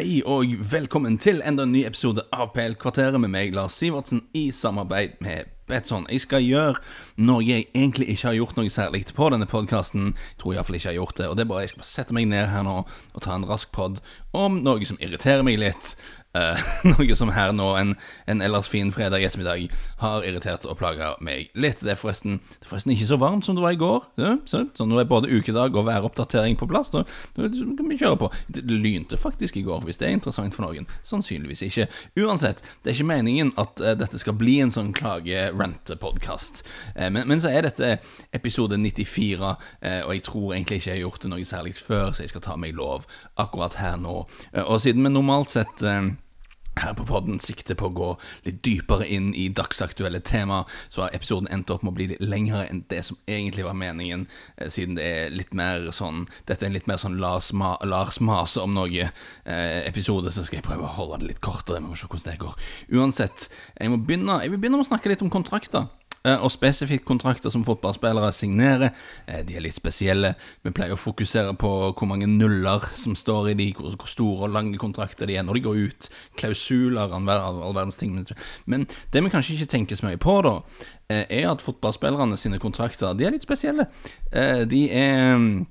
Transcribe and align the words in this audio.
Hei 0.00 0.22
og 0.24 0.48
velkommen 0.70 1.18
til 1.20 1.42
enda 1.44 1.66
en 1.66 1.74
ny 1.74 1.82
episode 1.84 2.22
av 2.32 2.54
PL-kvarteret 2.54 3.20
med 3.20 3.28
meg, 3.34 3.50
Lars 3.52 3.74
Sivertsen, 3.76 4.22
i 4.32 4.46
samarbeid 4.48 5.18
med 5.20 5.50
Betson. 5.68 6.06
Jeg 6.08 6.22
skal 6.24 6.40
gjøre 6.40 6.78
noe 7.20 7.44
jeg 7.44 7.66
egentlig 7.74 8.08
ikke 8.14 8.30
har 8.30 8.38
gjort 8.38 8.56
noe 8.56 8.72
særlig 8.72 9.02
på 9.12 9.28
denne 9.34 9.48
podkasten. 9.50 10.14
Tror 10.40 10.56
iallfall 10.56 10.78
ikke 10.78 10.88
jeg 10.88 10.94
har 10.94 11.02
gjort 11.02 11.20
det. 11.20 11.28
Og 11.28 11.36
det 11.36 11.44
er 11.44 11.50
bare 11.52 11.66
Jeg 11.66 11.74
skal 11.74 11.82
bare 11.82 11.90
sette 11.90 12.16
meg 12.16 12.30
ned 12.32 12.48
her 12.48 12.64
nå 12.64 12.78
og 12.86 13.20
ta 13.26 13.36
en 13.36 13.44
rask 13.50 13.68
pod 13.76 14.00
om 14.32 14.56
noe 14.64 14.88
som 14.88 14.96
irriterer 15.04 15.44
meg 15.44 15.60
litt. 15.60 15.92
Uh, 16.30 16.54
noe 16.92 17.14
som 17.18 17.32
her 17.34 17.50
nå, 17.50 17.72
en, 17.74 17.96
en 18.30 18.42
ellers 18.44 18.68
fin 18.70 18.92
fredag 18.94 19.24
ettermiddag, 19.26 19.64
har 19.98 20.26
irritert 20.26 20.62
og 20.68 20.76
plaga 20.78 21.16
meg 21.26 21.50
litt. 21.58 21.82
Det 21.82 21.96
er, 21.96 21.98
forresten, 21.98 22.38
det 22.38 22.66
er 22.66 22.70
forresten 22.70 22.94
ikke 22.94 23.08
så 23.08 23.18
varmt 23.18 23.46
som 23.46 23.58
det 23.58 23.64
var 23.64 23.74
i 23.74 23.80
går. 23.80 24.06
Ja, 24.20 24.36
så, 24.46 24.62
så, 24.78 24.86
nå 24.86 25.00
er 25.02 25.08
både 25.10 25.30
ukedag 25.30 25.74
og 25.74 25.88
væroppdatering 25.88 26.54
på 26.60 26.68
plass. 26.70 26.92
Da, 26.94 27.02
kan 27.34 27.90
vi 27.90 27.98
kjøre 27.98 28.20
på. 28.22 28.30
Det 28.46 28.62
lynte 28.70 29.18
faktisk 29.18 29.58
i 29.58 29.64
går, 29.66 29.82
hvis 29.88 29.98
det 29.98 30.06
er 30.06 30.14
interessant 30.20 30.54
for 30.54 30.68
noen. 30.68 30.86
Sannsynligvis 31.06 31.64
ikke. 31.66 31.88
Uansett, 32.22 32.62
det 32.84 32.92
er 32.92 32.98
ikke 32.98 33.10
meningen 33.10 33.50
at 33.58 33.82
uh, 33.82 33.92
dette 33.98 34.22
skal 34.22 34.38
bli 34.38 34.60
en 34.62 34.74
sånn 34.74 34.94
klage-rente-podkast, 34.96 36.62
Uh, 36.94 37.06
men, 37.12 37.24
men, 37.28 37.40
så 37.40 37.50
er 37.52 37.64
dette 37.64 37.88
episode 38.36 38.76
94, 38.78 39.36
og 39.40 40.10
jeg 40.12 40.22
tror 40.26 40.54
egentlig 40.54 40.80
ikke 40.80 40.90
jeg 40.90 40.98
har 40.98 41.02
gjort 41.04 41.22
det 41.24 41.30
noe 41.32 41.46
særlig 41.48 41.72
før, 41.78 42.12
så 42.12 42.24
jeg 42.24 42.32
skal 42.32 42.44
ta 42.44 42.56
meg 42.60 42.74
lov 42.76 43.06
akkurat 43.40 43.78
her 43.80 43.96
nå. 44.00 44.16
og 44.60 44.80
siden 44.82 45.06
vi 45.06 45.12
normalt 45.12 45.52
sett 45.54 45.84
her 46.82 46.94
på 46.98 47.06
podden 47.08 47.40
sikte 47.42 47.76
på 47.78 47.88
å 47.90 47.94
gå 47.94 48.08
litt 48.46 48.60
dypere 48.66 49.06
inn 49.08 49.30
i 49.34 49.48
dagsaktuelle 49.54 50.20
tema, 50.24 50.62
så 50.88 51.04
har 51.04 51.16
episoden 51.16 51.50
endt 51.52 51.70
opp 51.70 51.84
med 51.84 51.92
å 51.92 51.98
bli 51.98 52.08
litt 52.12 52.24
lengre 52.24 52.66
enn 52.68 52.84
det 52.92 53.02
som 53.06 53.18
egentlig 53.30 53.66
var 53.66 53.78
meningen, 53.78 54.26
eh, 54.56 54.68
siden 54.72 54.98
det 54.98 55.06
er 55.06 55.30
litt 55.34 55.54
mer 55.54 55.90
sånn 55.94 56.26
Dette 56.46 56.64
er 56.64 56.70
en 56.70 56.76
litt 56.76 56.88
mer 56.90 56.98
sånn 57.00 57.18
Lars, 57.20 57.52
Ma 57.52 57.76
Lars 57.84 58.20
mase 58.20 58.60
om 58.62 58.74
noe-episode, 58.74 60.26
eh, 60.28 60.34
så 60.34 60.44
skal 60.44 60.60
jeg 60.60 60.66
prøve 60.66 60.86
å 60.86 60.96
holde 60.96 61.20
det 61.20 61.32
litt 61.32 61.40
kortere. 61.44 61.80
Vi 61.80 61.88
må 61.88 61.96
se 61.96 62.08
hvordan 62.08 62.32
det 62.32 62.42
går. 62.42 62.58
Uansett, 62.96 63.48
jeg, 63.78 63.90
må 63.90 64.00
begynne, 64.00 64.40
jeg 64.44 64.52
vil 64.52 64.60
begynne 64.62 64.80
med 64.80 64.88
å 64.88 64.92
snakke 64.92 65.12
litt 65.12 65.24
om 65.24 65.32
kontrakter. 65.32 65.88
Eh, 66.24 66.42
og 66.44 66.50
spesifikt 66.52 67.06
kontrakter 67.08 67.48
som 67.50 67.64
fotballspillere 67.64 68.32
signerer. 68.32 68.90
Eh, 69.26 69.40
de 69.48 69.56
er 69.56 69.64
litt 69.64 69.78
spesielle. 69.78 70.34
Vi 70.62 70.72
pleier 70.76 70.92
å 70.92 71.00
fokusere 71.00 71.54
på 71.56 71.70
hvor 71.96 72.08
mange 72.10 72.28
nuller 72.28 72.84
som 72.92 73.16
står 73.16 73.52
i 73.52 73.56
de, 73.56 73.70
hvor 73.78 74.10
store 74.10 74.48
og 74.48 74.52
lange 74.52 74.76
kontrakter 74.80 75.30
de 75.30 75.38
er 75.40 75.46
når 75.48 75.56
de 75.56 75.64
går 75.64 75.80
ut. 75.88 76.10
Klausuler, 76.36 77.16
all, 77.16 77.62
all 77.64 77.76
verdens 77.76 77.96
ting. 77.96 78.12
Men 78.66 78.86
det 79.12 79.24
vi 79.24 79.32
kanskje 79.32 79.56
ikke 79.56 79.72
tenker 79.72 79.96
så 79.96 80.10
mye 80.10 80.20
på, 80.20 80.36
da, 80.44 80.58
eh, 81.08 81.24
er 81.40 81.50
at 81.54 81.64
fotballspillerne 81.64 82.36
sine 82.36 82.60
kontrakter 82.60 83.16
de 83.16 83.24
er 83.24 83.32
litt 83.32 83.48
spesielle. 83.48 83.88
De 84.30 84.84
er 84.92 85.64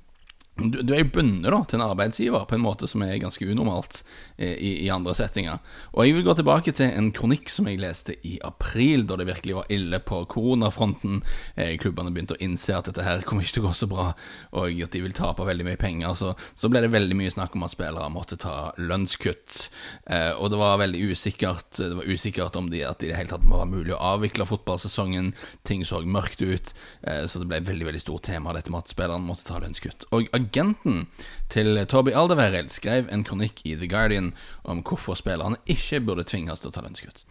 du, 0.60 0.80
du 0.84 0.92
er 0.94 1.08
bundet 1.08 1.50
da, 1.52 1.60
til 1.64 1.78
en 1.78 1.86
arbeidsgiver 1.86 2.44
på 2.48 2.56
en 2.56 2.64
måte 2.64 2.88
som 2.90 3.02
er 3.06 3.18
ganske 3.22 3.46
unormalt 3.46 4.02
eh, 4.36 4.54
i, 4.54 4.72
i, 4.84 4.88
andre 4.92 5.14
settinger. 5.16 5.60
Og 5.94 6.04
Jeg 6.06 6.16
vil 6.16 6.26
gå 6.26 6.34
tilbake 6.38 6.74
til 6.76 6.90
en 6.90 7.10
kronikk 7.16 7.50
som 7.52 7.68
jeg 7.70 7.80
leste 7.80 8.16
i 8.26 8.36
april, 8.44 9.06
da 9.08 9.18
det 9.20 9.28
virkelig 9.30 9.56
var 9.60 9.70
ille 9.72 10.00
på 10.04 10.22
koronafronten. 10.32 11.22
Eh, 11.56 11.76
klubbene 11.80 12.12
begynte 12.14 12.36
å 12.36 12.42
innse 12.44 12.76
at 12.76 12.90
dette 12.90 13.06
her 13.06 13.24
kommer 13.26 13.46
ikke 13.46 13.58
til 13.58 13.64
å 13.64 13.70
gå 13.70 13.74
så 13.80 13.88
bra, 13.90 14.08
og 14.52 14.82
at 14.84 14.96
de 14.96 15.04
vil 15.04 15.16
tape 15.16 15.46
veldig 15.46 15.68
mye 15.70 15.80
penger. 15.80 16.14
Så, 16.18 16.34
så 16.58 16.70
ble 16.72 16.84
det 16.84 16.92
veldig 16.94 17.18
mye 17.18 17.32
snakk 17.32 17.56
om 17.56 17.66
at 17.66 17.74
spillere 17.76 18.10
måtte 18.12 18.38
ta 18.40 18.72
lønnskutt. 18.80 19.62
Eh, 20.10 20.32
og 20.34 20.52
det 20.52 20.60
var 20.60 20.80
veldig 20.80 21.00
usikkert 21.10 21.78
Det 21.78 21.94
var 21.94 22.08
usikkert 22.08 22.56
om 22.58 22.70
de, 22.72 22.82
at 22.86 23.00
det 23.00 23.08
i 23.08 23.12
det 23.12 23.18
hele 23.18 23.32
tatt 23.32 23.46
var 23.48 23.68
mulig 23.70 23.94
å 23.96 24.02
avvikle 24.14 24.48
fotballsesongen. 24.48 25.32
Ting 25.66 25.84
så 25.86 26.02
mørkt 26.04 26.42
ut, 26.42 26.74
eh, 27.06 27.24
så 27.26 27.40
det 27.40 27.48
ble 27.50 27.60
et 27.60 27.68
veldig 27.68 27.88
veldig 27.88 28.02
stort 28.02 28.26
tema, 28.28 28.54
dette 28.56 28.72
med 28.72 28.84
at 28.84 28.92
spillerne 28.92 29.26
måtte 29.26 29.46
ta 29.48 29.60
lønnskutt. 29.62 30.08
Og 30.16 30.28
agenten 30.50 31.06
til 31.50 31.78
Toby 31.90 32.14
Alderweireld 32.16 32.70
skrev 32.74 33.08
en 33.10 33.24
kronikk 33.26 33.62
i 33.66 33.76
The 33.78 33.88
Guardian 33.90 34.32
om 34.70 34.82
hvorfor 34.86 35.18
spillerne 35.18 35.58
ikke 35.70 36.00
burde 36.04 36.24
tvinges 36.26 36.62
til 36.62 36.70
å 36.70 36.74
ta 36.74 36.82
lønnskutt. 36.84 37.24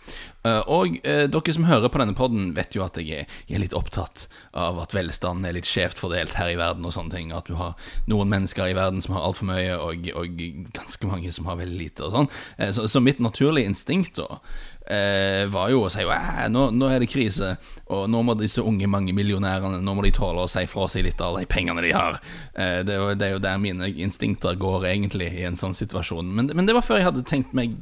Eh, 0.48 0.62
og 0.72 1.00
eh, 1.04 1.26
dere 1.32 1.56
som 1.56 1.68
hører 1.70 1.92
på 1.92 2.02
denne 2.02 2.16
poden, 2.18 2.52
vet 2.58 2.76
jo 2.76 2.86
at 2.86 3.00
jeg 3.00 3.26
er, 3.26 3.60
litt 3.60 3.76
opptatt 3.76 4.28
av 4.56 4.80
at 4.84 4.96
velstanden 4.96 5.48
er 5.48 5.58
litt 5.58 5.70
skjevt 5.70 6.00
fordelt 6.00 6.38
her 6.40 6.52
i 6.54 6.58
verden 6.60 6.88
og 6.88 6.96
sånne 6.96 7.16
ting. 7.16 7.34
At 7.36 7.50
du 7.50 7.58
har 7.60 7.78
noen 8.12 8.32
mennesker 8.32 8.72
i 8.72 8.78
verden 8.78 9.04
som 9.04 9.18
har 9.18 9.28
altfor 9.28 9.50
mye, 9.52 9.78
og, 9.78 10.10
og, 10.16 10.44
ganske 10.76 11.12
mange 11.12 11.32
som 11.36 11.50
har 11.50 11.60
veldig 11.60 11.80
lite 11.80 12.08
og 12.08 12.16
sånn. 12.16 12.34
Eh, 12.58 12.74
så, 12.76 12.88
så 12.92 13.04
mitt 13.04 13.24
naturlige 13.24 13.70
instinkt 13.70 14.20
da 14.20 14.42
var 14.90 15.68
jo 15.70 15.84
å 15.86 15.90
si 15.94 16.02
nå, 16.02 16.62
nå 16.74 16.88
er 16.90 17.04
det 17.04 17.12
krise, 17.12 17.52
og 17.94 18.08
nå 18.10 18.24
må 18.26 18.34
disse 18.40 18.64
unge 18.66 18.88
mange 18.90 19.14
millionærene 19.14 19.84
Nå 19.86 19.94
må 19.94 20.02
de 20.02 20.10
tåle 20.16 20.42
å 20.42 20.50
si 20.50 20.64
fra 20.66 20.88
seg 20.90 21.06
litt 21.06 21.22
av 21.22 21.38
de 21.38 21.46
pengene 21.46 21.84
de 21.86 21.92
har. 21.94 22.18
Det, 22.56 22.96
det, 23.20 23.28
er 23.28 23.36
jo, 23.36 23.44
der 23.44 23.62
mine 23.62 23.92
instinkter 24.10 24.58
går, 24.60 24.88
egentlig, 24.90 25.30
i 25.38 25.46
en 25.48 25.60
sånn 25.60 25.78
situasjon. 25.78 26.34
Men, 26.36 26.52
men, 26.58 26.68
det 26.68 26.76
var 26.78 26.86
før 26.86 27.00
jeg 27.00 27.10
hadde 27.12 27.28
tenkt 27.30 27.56
meg 27.58 27.78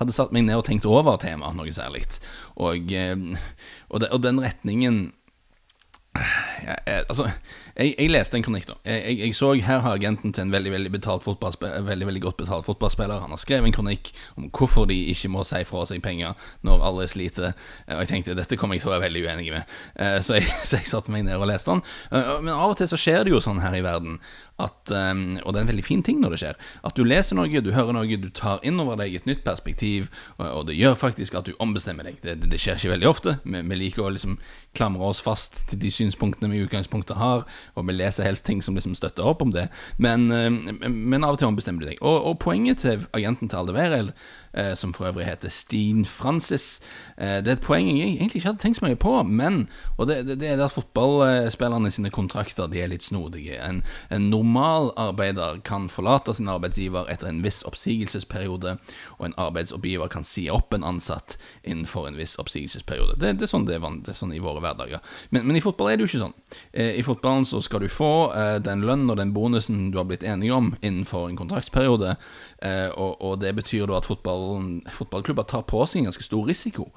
Hadde 0.00 0.14
satt 0.16 0.32
meg 0.34 0.46
ned 0.48 0.58
og 0.58 0.66
tenkt 0.66 0.88
over 0.88 1.20
temaet 1.20 1.56
noe 1.58 1.72
særlig. 1.76 2.06
Og, 2.56 2.90
eh, 2.92 3.14
og, 3.90 4.02
de, 4.02 4.10
og 4.10 4.24
den 4.24 4.42
retningen 4.42 5.00
ja, 6.16 6.76
altså 7.08 7.28
jeg, 7.76 7.94
jeg, 7.98 8.10
leste 8.10 8.38
en 8.38 8.44
kronikk, 8.46 8.66
da. 8.70 8.76
Jeg, 8.88 9.02
jeg, 9.04 9.18
jeg, 9.20 9.34
så 9.36 9.52
her 9.52 9.82
har 9.84 9.96
agenten 9.98 10.32
til 10.32 10.46
en 10.46 10.52
veldig 10.52 10.72
veldig, 10.72 10.90
veldig, 10.92 12.06
veldig 12.06 12.22
godt 12.22 12.36
betalt 12.36 12.64
fotballspiller. 12.64 13.20
Han 13.20 13.34
har 13.34 13.40
skrevet 13.42 13.68
en 13.68 13.76
kronikk 13.76 14.12
om 14.36 14.48
hvorfor 14.48 14.88
de 14.88 14.96
ikke 15.12 15.28
må 15.32 15.44
si 15.44 15.62
fra 15.68 15.84
seg 15.88 16.02
penger 16.04 16.34
når 16.66 16.86
alle 16.88 17.08
sliter. 17.10 17.52
Og 17.90 18.02
jeg 18.04 18.12
tenkte 18.12 18.38
dette 18.38 18.56
kommer 18.56 18.78
jeg 18.78 18.86
til 18.86 18.92
å 18.92 18.96
være 18.96 19.06
veldig 19.08 19.24
uenig 19.26 19.52
med, 19.52 19.76
eh, 20.00 20.18
så 20.24 20.38
jeg, 20.38 20.48
så 20.68 20.80
jeg 20.80 20.90
satte 20.90 21.12
meg 21.12 21.26
ned 21.28 21.36
og 21.36 21.50
leste 21.50 21.74
den. 21.74 21.84
Eh, 22.10 22.34
men 22.40 22.54
av 22.54 22.72
og 22.72 22.80
til 22.80 22.90
så 22.90 23.00
skjer 23.00 23.26
det 23.26 23.34
jo 23.34 23.44
sånn 23.44 23.62
her 23.64 23.76
i 23.76 23.84
verden 23.84 24.20
at, 24.56 24.88
um, 24.88 25.36
og 25.44 25.52
det 25.52 25.58
er 25.58 25.64
en 25.66 25.68
veldig 25.68 25.84
fin 25.84 26.02
ting 26.04 26.20
når 26.22 26.32
det 26.32 26.38
skjer, 26.40 26.60
at 26.88 26.96
du 26.96 27.04
leser 27.04 27.36
noe, 27.36 27.60
du 27.60 27.74
hører 27.76 27.92
noe, 27.92 28.16
du 28.20 28.30
tar 28.32 28.62
inn 28.64 28.80
over 28.80 28.96
deg 28.96 29.18
et 29.18 29.28
nytt 29.28 29.42
perspektiv, 29.44 30.08
og, 30.40 30.62
det 30.70 30.78
gjør 30.78 30.96
faktisk 30.96 31.36
at 31.36 31.48
du 31.48 31.52
ombestemmer 31.60 32.08
deg. 32.08 32.16
Det, 32.24 32.38
det 32.48 32.60
skjer 32.60 32.80
ikke 32.80 32.94
veldig 32.94 33.10
ofte. 33.10 33.36
Vi, 33.44 33.60
vi, 33.60 33.78
liker 33.82 34.06
å 34.06 34.14
liksom 34.14 34.38
klamre 34.76 35.10
oss 35.10 35.20
fast 35.24 35.60
til 35.70 35.80
de 35.82 35.92
synspunktene 35.92 36.48
vi 36.52 36.62
i 36.62 36.64
utgangspunktet 36.64 37.20
har, 37.20 37.44
og 37.74 37.88
vi 37.88 37.96
leser 37.96 38.26
helst 38.26 38.46
ting 38.46 38.62
som 38.62 38.76
liksom 38.78 38.94
støtter 38.98 39.26
opp 39.26 39.42
om 39.42 39.52
det, 39.54 39.68
men, 39.98 40.30
um, 40.30 40.78
men 40.86 41.24
av 41.24 41.36
og 41.36 41.42
til 41.42 41.50
ombestemmer 41.50 41.84
du 41.84 41.90
deg. 41.90 42.02
Og, 42.02 42.30
og 42.30 42.38
poenget 42.42 42.84
til 42.84 43.06
agenten 43.16 43.50
til 43.50 43.62
Aldeverel 43.62 44.12
eh, 44.56 44.74
som 44.74 44.94
for 44.94 45.06
øvrig 45.06 45.26
heter 45.26 45.48
Steen 45.48 46.04
Francis. 46.04 46.80
Eh, 47.18 47.44
det 47.44 47.48
er 47.48 47.52
et 47.58 47.64
poeng 47.64 47.88
jeg 47.88 48.16
egentlig 48.16 48.40
ikke 48.40 48.48
hadde 48.48 48.62
tenkt 48.62 48.80
så 48.80 48.86
mye 48.86 48.96
på, 48.96 49.22
men 49.22 49.68
Og 49.96 50.06
det, 50.06 50.26
det, 50.26 50.40
det 50.40 50.48
er 50.48 50.64
at 50.64 50.72
fotballspillerne 50.72 51.90
sine 51.90 52.10
kontrakter 52.10 52.66
de 52.66 52.80
er 52.82 52.90
litt 52.92 53.04
snodige. 53.04 53.56
En, 53.62 53.82
en 54.10 54.30
normal 54.30 54.90
arbeider 54.96 55.60
kan 55.64 55.88
forlate 55.88 56.34
sin 56.34 56.48
arbeidsgiver 56.48 57.08
etter 57.08 57.28
en 57.28 57.42
viss 57.44 57.62
oppsigelsesperiode, 57.64 58.76
og 59.18 59.26
en 59.26 59.36
arbeidsoppgiver 59.40 60.10
kan 60.12 60.24
si 60.24 60.48
opp 60.52 60.74
en 60.74 60.84
ansatt 60.84 61.38
innenfor 61.64 62.08
en 62.08 62.16
viss 62.16 62.36
oppsigelsesperiode. 62.38 63.16
Det, 63.16 63.38
det, 63.38 63.46
er, 63.48 63.52
sånn 63.52 63.68
er, 63.70 63.80
det 64.04 64.12
er 64.12 64.18
sånn 64.18 64.34
i 64.36 64.42
våre 64.42 64.60
hverdager. 64.60 65.00
Men, 65.30 65.46
men, 65.46 65.56
i 65.56 65.64
fotball 65.64 65.92
er 65.92 65.96
det 65.96 66.06
jo 66.06 66.12
ikke 66.12 66.24
sånn. 66.26 66.36
Eh, 66.72 67.00
I 67.00 67.06
fotballen 67.06 67.48
så 67.56 67.62
skal 67.62 67.80
du 67.80 67.88
få 67.88 68.32
eh, 68.36 68.56
den 68.60 68.82
lønnen 68.84 69.08
og 69.12 69.16
den 69.16 69.32
bonusen 69.32 69.88
du 69.92 69.96
har 69.96 70.06
blitt 70.08 70.24
enige 70.26 70.52
om 70.52 70.74
innenfor 70.82 71.30
en 71.30 71.38
kontraktsperiode, 71.38 72.16
eh, 72.60 72.88
og, 72.92 73.16
og 73.24 73.38
det 73.40 73.54
betyr 73.56 73.88
da 73.88 73.96
at 73.96 74.08
fotballklubber 74.08 75.46
tar 75.48 75.64
på 75.70 75.80
seg 75.88 76.02
en 76.02 76.10
ganske 76.10 76.26
stor 76.26 76.44
risiko. 76.48 76.90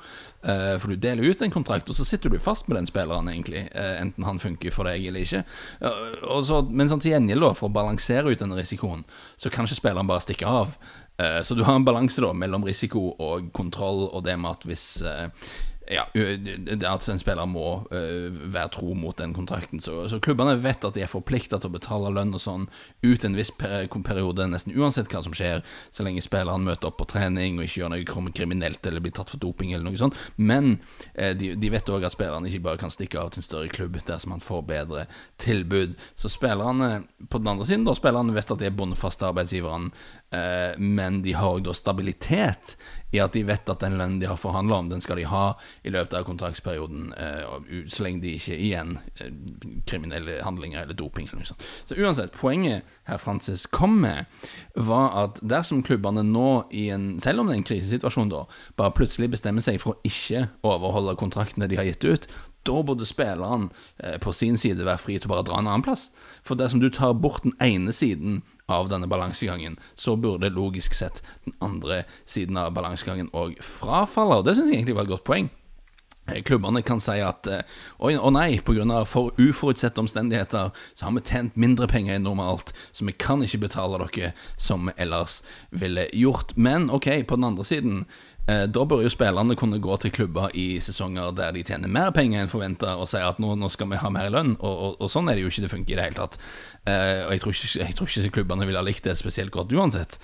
Eh, 0.44 0.75
for 0.81 0.92
du 0.92 1.00
deler 1.00 1.31
ut 1.31 1.44
en 1.46 1.53
kontrakt, 1.53 1.90
og 1.90 1.96
så 1.96 2.08
sitter 2.08 2.34
du 2.34 2.40
fast 2.44 2.68
med 2.68 2.75
den 2.80 2.90
spilleren, 2.90 3.30
egentlig. 3.31 3.68
Uh, 3.72 4.02
enten 4.02 4.25
han 4.28 4.40
funker 4.40 4.74
for 4.75 4.88
deg 4.88 5.06
eller 5.08 5.24
ikke. 5.24 5.44
Så, 6.46 6.62
men 6.68 6.92
sånn 6.92 7.02
til 7.03 7.14
gjengjeld, 7.14 7.46
for 7.58 7.69
å 7.69 7.75
balansere 7.80 8.31
ut 8.31 8.42
den 8.44 8.56
risikoen, 8.58 9.06
så 9.40 9.52
kan 9.53 9.68
ikke 9.68 9.80
spilleren 9.80 10.09
bare 10.09 10.25
stikke 10.25 10.50
av. 10.50 10.75
Så 11.44 11.56
du 11.56 11.66
har 11.68 11.75
en 11.75 11.84
balanse 11.84 12.22
da 12.24 12.30
mellom 12.31 12.64
risiko 12.64 13.09
og 13.19 13.50
kontroll, 13.56 14.06
og 14.08 14.24
det 14.24 14.38
med 14.40 14.53
at 14.53 14.68
hvis 14.69 14.86
ja, 15.89 16.03
det 16.13 16.85
at 16.85 17.07
en 17.09 17.19
spiller 17.19 17.47
må 17.50 17.66
uh, 17.89 18.27
være 18.29 18.69
tro 18.75 18.94
mot 18.94 19.17
den 19.17 19.33
kontrakten. 19.33 19.81
Så, 19.81 20.03
så, 20.11 20.19
klubbene 20.22 20.53
vet 20.61 20.85
at 20.85 20.94
de 20.94 21.01
er 21.01 21.09
forplikta 21.09 21.57
til 21.57 21.72
å 21.72 21.73
betale 21.73 22.11
lønn 22.13 22.35
og 22.38 22.44
sånn 22.44 22.67
ut 23.01 23.25
en 23.25 23.38
viss 23.38 23.50
periode, 23.57 24.45
nesten 24.51 24.77
uansett 24.77 25.09
hva 25.09 25.23
som 25.25 25.33
skjer, 25.33 25.63
så 25.89 26.05
lenge 26.05 26.22
spilleren 26.22 26.67
møter 26.67 26.91
opp 26.91 27.00
på 27.01 27.09
trening 27.09 27.57
og 27.57 27.65
ikke 27.65 27.81
gjør 27.81 27.94
noe 27.95 28.36
kriminelt 28.38 28.86
eller 28.86 29.01
blir 29.01 29.15
tatt 29.18 29.33
for 29.33 29.41
doping 29.41 29.74
eller 29.74 29.89
noe 29.89 30.01
sånt. 30.01 30.19
Men 30.38 30.75
uh, 31.18 31.33
de, 31.33 31.56
de, 31.57 31.74
vet 31.74 31.89
òg 31.89 32.06
at 32.06 32.13
spillerne 32.13 32.51
ikke 32.51 32.68
bare 32.69 32.83
kan 32.85 32.94
stikke 32.94 33.18
av 33.18 33.33
til 33.33 33.42
en 33.42 33.50
større 33.50 33.74
klubb 33.74 33.97
dersom 34.06 34.38
han 34.38 34.45
får 34.45 34.63
bedre 34.69 35.07
tilbud. 35.42 35.97
Så 36.13 36.30
spillerne 36.30 37.07
på 37.33 37.42
den 37.42 37.50
andre 37.56 37.65
siden, 37.65 37.89
da, 37.89 37.97
spillerne 37.97 38.38
vet 38.38 38.53
at 38.53 38.62
de 38.62 38.69
er 38.69 38.77
bondefaste 38.77 39.25
arbeidsgiveren, 39.25 39.89
men 40.78 41.22
de 41.26 41.31
har 41.34 41.58
da 41.66 41.74
stabilitet 41.74 42.76
i 43.12 43.20
at 43.22 43.34
de 43.34 43.42
vet 43.48 43.70
at 43.72 43.81
den 43.81 43.98
lønnen 43.98 44.20
de 44.22 44.28
har 44.30 44.38
forhandla 44.38 44.78
om, 44.84 44.90
den 44.92 45.02
skal 45.02 45.18
de 45.18 45.26
ha 45.30 45.44
i 45.88 45.92
løpet 45.94 46.14
av 46.20 46.26
kontraktsperioden, 46.28 47.14
eh, 47.18 47.86
så 47.90 48.06
lenge 48.06 48.22
de 48.26 48.36
ikke 48.38 48.58
igjen 48.58 48.98
eh, 49.18 49.31
kriminelle 49.90 50.40
handlinger 50.46 50.84
eller 50.84 50.98
doping 50.98 51.30
eller 51.30 51.42
noe 51.42 51.50
sånt. 51.50 51.66
Så 51.90 51.98
uansett, 51.98 52.36
poenget 52.38 52.86
herr 53.10 53.22
Francis 53.22 53.66
kom 53.66 53.98
med, 54.04 54.30
var 54.76 55.16
at 55.24 55.42
dersom 55.42 55.81
klubbene 55.86 56.24
nå, 56.28 56.52
en, 56.70 57.10
selv 57.24 57.42
om 57.42 57.50
det 57.50 57.58
er 57.58 57.64
en 57.64 57.70
krisesituasjon, 57.72 58.34
da, 58.34 58.44
bare 58.78 58.94
plutselig 58.98 59.31
bestemmer 59.34 59.66
seg 59.66 59.81
for 59.81 59.96
å 59.98 60.08
ikke 60.10 60.46
overholde 60.68 61.18
kontraktene 61.20 61.70
de 61.70 61.81
har 61.81 61.90
gitt 61.90 62.06
ut, 62.06 62.30
da 62.68 62.84
burde 62.86 63.08
spilleren 63.10 63.72
eh, 64.04 64.20
på 64.22 64.36
sin 64.36 64.60
side 64.60 64.86
være 64.86 65.02
fri 65.02 65.18
til 65.18 65.31
å 65.31 65.34
bare 65.34 65.50
dra 65.50 65.58
en 65.58 65.72
annen 65.72 65.86
plass. 65.86 66.10
For 66.46 66.60
dersom 66.60 66.84
du 66.84 66.92
tar 66.94 67.18
bort 67.18 67.48
den 67.48 67.58
ene 67.64 67.96
siden 67.96 68.44
av 68.69 68.89
denne 68.92 69.10
balansegangen, 69.10 69.77
så 69.95 70.16
burde 70.16 70.51
logisk 70.54 70.94
sett 70.98 71.24
den 71.45 71.56
andre 71.63 72.04
siden 72.25 72.57
av 72.57 72.74
balansegangen 72.75 73.31
òg 73.33 73.57
frafalle. 73.63 74.39
Og 74.39 74.45
det 74.48 74.57
syns 74.57 74.71
jeg 74.71 74.81
egentlig 74.81 75.00
var 75.00 75.07
et 75.07 75.16
godt 75.16 75.27
poeng. 75.27 75.50
Eh, 76.30 76.44
klubbene 76.45 76.81
kan 76.86 77.01
si 77.01 77.18
at 77.24 77.48
oi, 77.50 78.13
å 78.16 78.30
nei, 78.33 78.60
pga. 78.62 79.04
for 79.06 79.33
uforutsette 79.38 80.00
omstendigheter 80.01 80.71
så 80.94 81.06
har 81.06 81.16
vi 81.16 81.25
tjent 81.25 81.56
mindre 81.57 81.88
penger 81.88 82.16
enn 82.16 82.27
normalt, 82.27 82.74
så 82.92 83.06
vi 83.06 83.13
kan 83.13 83.42
ikke 83.42 83.66
betale 83.66 83.98
dere 83.98 84.33
som 84.57 84.89
vi 84.89 84.94
ellers 84.98 85.42
ville 85.71 86.07
gjort. 86.13 86.56
Men 86.56 86.89
ok, 86.89 87.25
på 87.25 87.36
den 87.36 87.50
andre 87.50 87.66
siden, 87.66 88.06
eh, 88.06 88.29
da 88.47 88.81
bør 88.89 89.03
jo 89.03 89.09
spillerne 89.13 89.53
kunne 89.53 89.77
gå 89.77 89.95
til 90.01 90.09
klubber 90.09 90.50
i 90.57 90.80
sesonger 90.81 91.36
der 91.38 91.51
de 91.53 91.62
tjener 91.68 91.91
mer 91.91 92.09
penger 92.15 92.41
enn 92.41 92.50
forventa, 92.50 92.95
og 92.97 93.06
si 93.12 93.19
at 93.21 93.38
nå, 93.38 93.51
nå, 93.59 93.69
skal 93.69 93.91
vi 93.91 94.00
ha 94.01 94.09
mer 94.09 94.31
lønn. 94.33 94.56
Og, 94.57 94.74
og, 94.74 94.95
og, 94.97 95.12
sånn 95.13 95.30
er 95.30 95.38
det 95.38 95.44
jo 95.44 95.51
ikke 95.51 95.65
det 95.68 95.71
funker 95.74 95.94
i 95.94 96.00
det 96.00 96.07
hele 96.07 96.18
tatt. 96.18 96.39
og 96.89 97.36
jeg 97.36 97.44
tror, 97.44 97.53
ikke, 97.53 97.83
jeg 97.83 97.97
tror 98.00 98.09
ikke 98.09 98.33
klubbene 98.39 98.65
ville 98.65 98.81
ha 98.81 98.88
likt 98.88 99.06
det 99.06 99.13
spesielt 99.19 99.53
godt 99.53 99.75
uansett. 99.77 100.18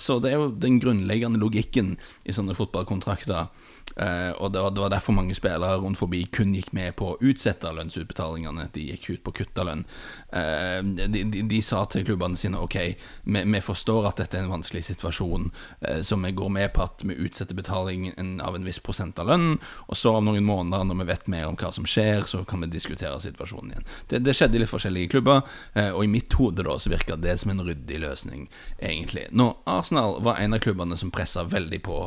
så 0.00 0.16
det 0.24 0.32
er 0.32 0.40
jo 0.40 0.48
den 0.56 0.80
grunnleggende 0.80 1.42
logikken 1.42 1.98
i 2.24 2.32
sånne 2.32 2.56
fotballkontrakter 2.56 3.52
Uh, 3.94 4.32
og 4.42 4.52
det 4.52 4.62
var, 4.62 4.70
det 4.70 4.80
var, 4.80 4.90
derfor 4.90 5.14
mange 5.14 5.34
spillere 5.38 5.76
rundt 5.78 5.98
forbi 6.00 6.24
kun 6.34 6.54
gikk 6.56 6.72
med 6.74 6.96
på 6.98 7.12
å 7.12 7.18
utsette 7.22 7.70
lønnsutbetalingene. 7.76 8.66
De 8.74 8.88
gikk 8.88 9.10
ut 9.10 9.22
på 9.22 9.30
å 9.30 9.36
kutte 9.38 9.66
lønn. 9.66 9.84
Uh, 10.34 10.80
de, 10.82 11.22
de, 11.22 11.44
de, 11.46 11.60
sa 11.62 11.84
til 11.90 12.06
klubbene 12.06 12.38
sine 12.38 12.58
ok, 12.58 12.76
vi, 13.22 13.44
vi, 13.44 13.60
forstår 13.62 14.08
at 14.10 14.22
dette 14.22 14.40
er 14.40 14.46
en 14.46 14.54
vanskelig 14.56 14.82
situasjon, 14.88 15.46
uh, 15.86 16.00
så 16.02 16.18
vi 16.24 16.32
går 16.34 16.50
med 16.56 16.72
på 16.74 16.82
at 16.82 17.04
vi 17.06 17.18
utsetter 17.22 17.54
betalingen 17.54 18.40
av 18.42 18.58
en 18.58 18.66
viss 18.66 18.82
prosent 18.82 19.20
av 19.22 19.30
lønnen, 19.30 19.60
og 19.86 19.98
så 19.98 20.16
om 20.18 20.26
noen 20.26 20.46
måneder, 20.46 20.88
når 20.88 21.00
vi 21.02 21.08
vet 21.12 21.30
mer 21.30 21.46
om 21.52 21.58
hva 21.60 21.70
som 21.74 21.86
skjer, 21.86 22.26
så 22.26 22.42
kan 22.48 22.64
vi 22.64 22.72
diskutere 22.74 23.20
situasjonen 23.22 23.76
igjen. 23.76 23.88
Det, 24.10 24.22
det 24.26 24.34
skjedde 24.34 24.58
i 24.58 24.64
litt 24.64 24.72
forskjellige 24.72 25.12
klubber, 25.14 25.44
og 25.84 26.02
i 26.02 26.10
mitt 26.10 26.34
hode 26.38 26.64
da 26.66 26.76
så 26.80 26.90
virka 26.90 27.16
det 27.20 27.36
som 27.40 27.52
en 27.52 27.62
ryddig 27.64 28.00
løsning, 28.02 28.46
egentlig. 28.78 29.26
Nå, 29.34 29.50
Arsenal 29.70 30.18
var 30.24 30.40
en 30.42 30.56
av 30.56 30.62
klubbene 30.64 30.98
som 30.98 31.12
pressa 31.14 31.44
veldig 31.48 31.80
på 31.84 31.98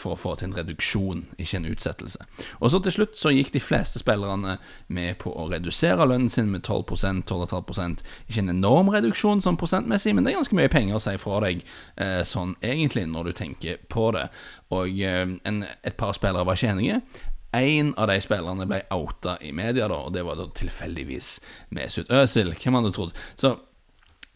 for 0.00 0.14
å 0.14 0.18
få 0.18 0.34
til 0.38 0.50
en 0.50 0.56
reduksjon 0.58 1.11
ikke 1.40 1.58
en 1.60 1.68
utsettelse. 1.70 2.26
Og 2.60 2.72
så 2.72 2.80
til 2.82 2.94
slutt 2.96 3.18
så 3.18 3.32
gikk 3.34 3.52
de 3.54 3.62
fleste 3.62 4.02
spillerne 4.02 4.56
med 4.92 5.18
på 5.22 5.32
å 5.32 5.48
redusere 5.52 6.06
lønnen 6.08 6.30
sin 6.32 6.50
med 6.52 6.64
12% 6.66 7.26
12,5% 7.28 8.04
Ikke 8.28 8.42
en 8.42 8.54
enorm 8.54 8.90
reduksjon 8.92 9.42
sånn 9.44 9.58
prosentmessig, 9.60 10.14
men 10.14 10.24
det 10.24 10.32
er 10.32 10.40
ganske 10.40 10.58
mye 10.58 10.72
penger 10.72 10.98
å 10.98 11.02
si 11.02 11.16
fra 11.20 11.42
deg 11.44 11.64
eh, 11.96 12.22
sånn 12.28 12.56
egentlig, 12.62 13.06
når 13.10 13.30
du 13.30 13.34
tenker 13.42 13.82
på 13.92 14.10
det. 14.16 14.28
Og 14.74 15.02
eh, 15.02 15.26
en, 15.48 15.64
et 15.82 15.98
par 15.98 16.16
spillere 16.16 16.46
var 16.48 16.58
ikke 16.58 16.72
enige. 16.76 17.02
En 17.52 17.92
av 18.00 18.08
de 18.08 18.16
spillerne 18.24 18.64
ble 18.68 18.80
outa 18.94 19.36
i 19.44 19.52
media, 19.52 19.88
da, 19.90 19.98
og 20.06 20.14
det 20.14 20.24
var 20.24 20.38
da 20.40 20.48
tilfeldigvis 20.56 21.34
Mesut 21.76 22.08
Özil. 22.12 22.54
Hvem 22.56 22.78
hadde 22.78 22.94
trodd? 22.96 23.12
Så 23.36 23.58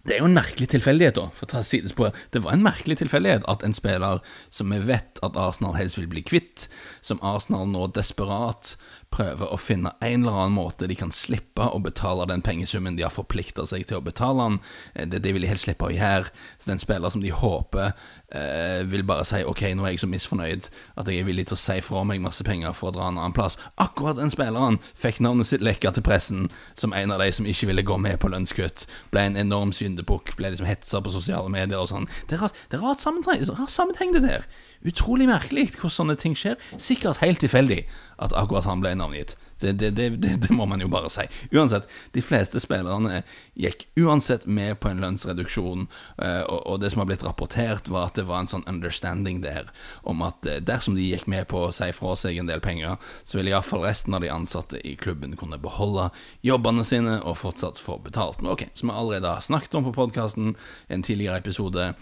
det 0.07 0.17
er 0.17 0.23
jo 0.23 0.29
en 0.29 0.37
merkelig 0.37 0.69
tilfeldighet, 0.71 1.19
da, 1.19 1.29
for 1.35 1.49
å 1.49 1.51
ta 1.51 1.63
sidespor. 1.67 2.15
Det 2.35 2.43
var 2.45 2.55
en 2.55 2.65
merkelig 2.65 3.01
tilfeldighet 3.01 3.47
at 3.51 3.65
en 3.67 3.75
spiller 3.77 4.23
som 4.55 4.71
vi 4.71 4.79
vet 4.87 5.21
at 5.27 5.39
Arsenal 5.41 5.75
helst 5.79 5.99
vil 5.99 6.09
bli 6.11 6.23
kvitt, 6.27 6.69
som 7.05 7.23
Arsenal 7.27 7.67
nå 7.71 7.89
desperat 7.97 8.77
prøver 9.15 9.53
å 9.53 9.59
finne 9.61 9.93
en 10.01 10.23
eller 10.25 10.37
annen 10.37 10.57
måte 10.57 10.89
de 10.89 10.97
kan 10.99 11.13
slippe 11.15 11.69
å 11.73 11.81
betale 11.83 12.27
den 12.29 12.43
pengesummen 12.45 12.99
de 12.99 13.05
har 13.07 13.15
forplikta 13.15 13.67
seg 13.69 13.87
til 13.89 14.01
å 14.01 14.05
betale 14.05 14.43
han. 14.43 14.59
Eh, 14.95 15.07
det, 15.09 15.23
det 15.25 15.35
vil 15.35 15.47
de 15.47 15.51
helst 15.51 15.67
slippe 15.69 15.89
å 15.89 15.95
gjøre. 15.95 16.33
Så 16.59 16.71
den 16.71 16.83
spiller 16.83 17.13
som 17.13 17.25
de 17.25 17.33
håper 17.35 17.93
eh, 18.35 18.83
vil 18.89 19.07
bare 19.09 19.27
si 19.29 19.43
ok, 19.47 19.63
nå 19.77 19.87
er 19.87 19.95
jeg 19.95 20.03
så 20.05 20.11
misfornøyd 20.11 20.69
at 21.01 21.11
jeg 21.11 21.23
er 21.23 21.29
villig 21.29 21.47
til 21.51 21.57
å 21.57 21.63
si 21.63 21.79
fra 21.85 22.05
meg 22.09 22.23
masse 22.25 22.45
penger 22.47 22.77
for 22.77 22.91
å 22.91 22.97
dra 22.97 23.09
en 23.11 23.21
annen 23.21 23.37
plass. 23.37 23.59
Akkurat 23.83 24.19
den 24.21 24.33
spilleren 24.33 24.81
fikk 24.99 25.23
navnet 25.25 25.51
sitt 25.51 25.65
lekka 25.65 25.95
til 25.97 26.07
pressen 26.07 26.49
som 26.75 26.95
en 26.97 27.15
av 27.15 27.23
de 27.23 27.31
som 27.33 27.49
ikke 27.49 27.71
ville 27.71 27.87
gå 27.87 27.99
med 28.03 28.21
på 28.23 28.31
lønnskutt. 28.33 28.87
Ble 29.15 29.29
en 29.31 29.41
enorm 29.41 29.75
syndebukk, 29.77 30.35
ble 30.39 30.53
liksom 30.53 30.69
hetsa 30.69 31.03
på 31.03 31.15
sosiale 31.15 31.53
medier 31.53 31.81
og 31.81 31.91
sånn. 31.93 32.11
Det 32.29 32.39
er 32.39 32.83
rart 32.83 33.05
sammenheng, 33.05 34.17
det 34.17 34.25
der. 34.27 34.49
Utrolig 34.87 35.27
merkelig 35.31 35.71
hvordan 35.75 35.95
sånne 35.97 36.17
ting 36.21 36.37
skjer. 36.39 36.61
Sikkert 36.79 37.23
helt 37.25 37.43
tilfeldig 37.43 37.83
at 38.23 38.37
akkurat 38.39 38.69
han 38.69 38.85
ble 38.85 38.95
navngitt. 38.99 39.35
Det, 39.61 39.73
det, 39.73 39.91
det, 39.91 40.09
det, 40.19 40.51
må 40.51 40.67
man 40.67 40.81
jo 40.81 40.89
bare 40.93 41.11
si. 41.13 41.25
Uansett, 41.53 41.89
de 42.13 42.23
fleste 42.23 42.61
spillerne 42.61 43.23
gikk 43.57 43.87
uansett 43.97 44.45
med 44.47 44.77
på 44.81 44.91
en 44.91 45.01
lønnsreduksjon, 45.01 45.87
eh, 46.21 46.43
og, 46.43 46.61
og 46.67 46.81
det 46.83 46.93
som 46.93 47.03
har 47.03 47.09
blitt 47.09 47.25
rapportert, 47.25 47.89
var 47.89 48.11
at 48.11 48.21
det 48.21 48.27
var 48.29 48.45
en 48.45 48.51
sånn 48.51 48.67
understanding 48.69 49.41
der 49.45 49.71
om 50.05 50.21
at 50.27 50.47
eh, 50.47 50.61
dersom 50.61 50.99
de 50.99 51.07
gikk 51.07 51.25
med 51.33 51.49
på 51.49 51.67
å 51.67 51.73
si 51.75 51.89
fra 51.97 52.13
seg 52.21 52.41
en 52.41 52.51
del 52.51 52.61
penger, 52.65 53.01
så 53.25 53.41
ville 53.41 53.55
iallfall 53.55 53.87
resten 53.87 54.17
av 54.17 54.25
de 54.25 54.33
ansatte 54.33 54.81
i 54.85 54.97
klubben 55.01 55.37
kunne 55.41 55.61
beholde 55.63 56.11
jobbene 56.45 56.85
sine 56.85 57.19
og 57.23 57.41
fortsatt 57.41 57.81
få 57.81 57.99
betalt. 58.05 58.43
Men 58.43 58.53
ok, 58.53 58.69
som 58.77 58.93
vi 58.93 58.99
allerede 58.99 59.33
har 59.39 59.45
snakket 59.45 59.81
om 59.81 59.89
på 59.89 59.97
podkasten, 59.97 60.55
en 60.93 61.07
tidligere 61.07 61.41
episode, 61.41 61.95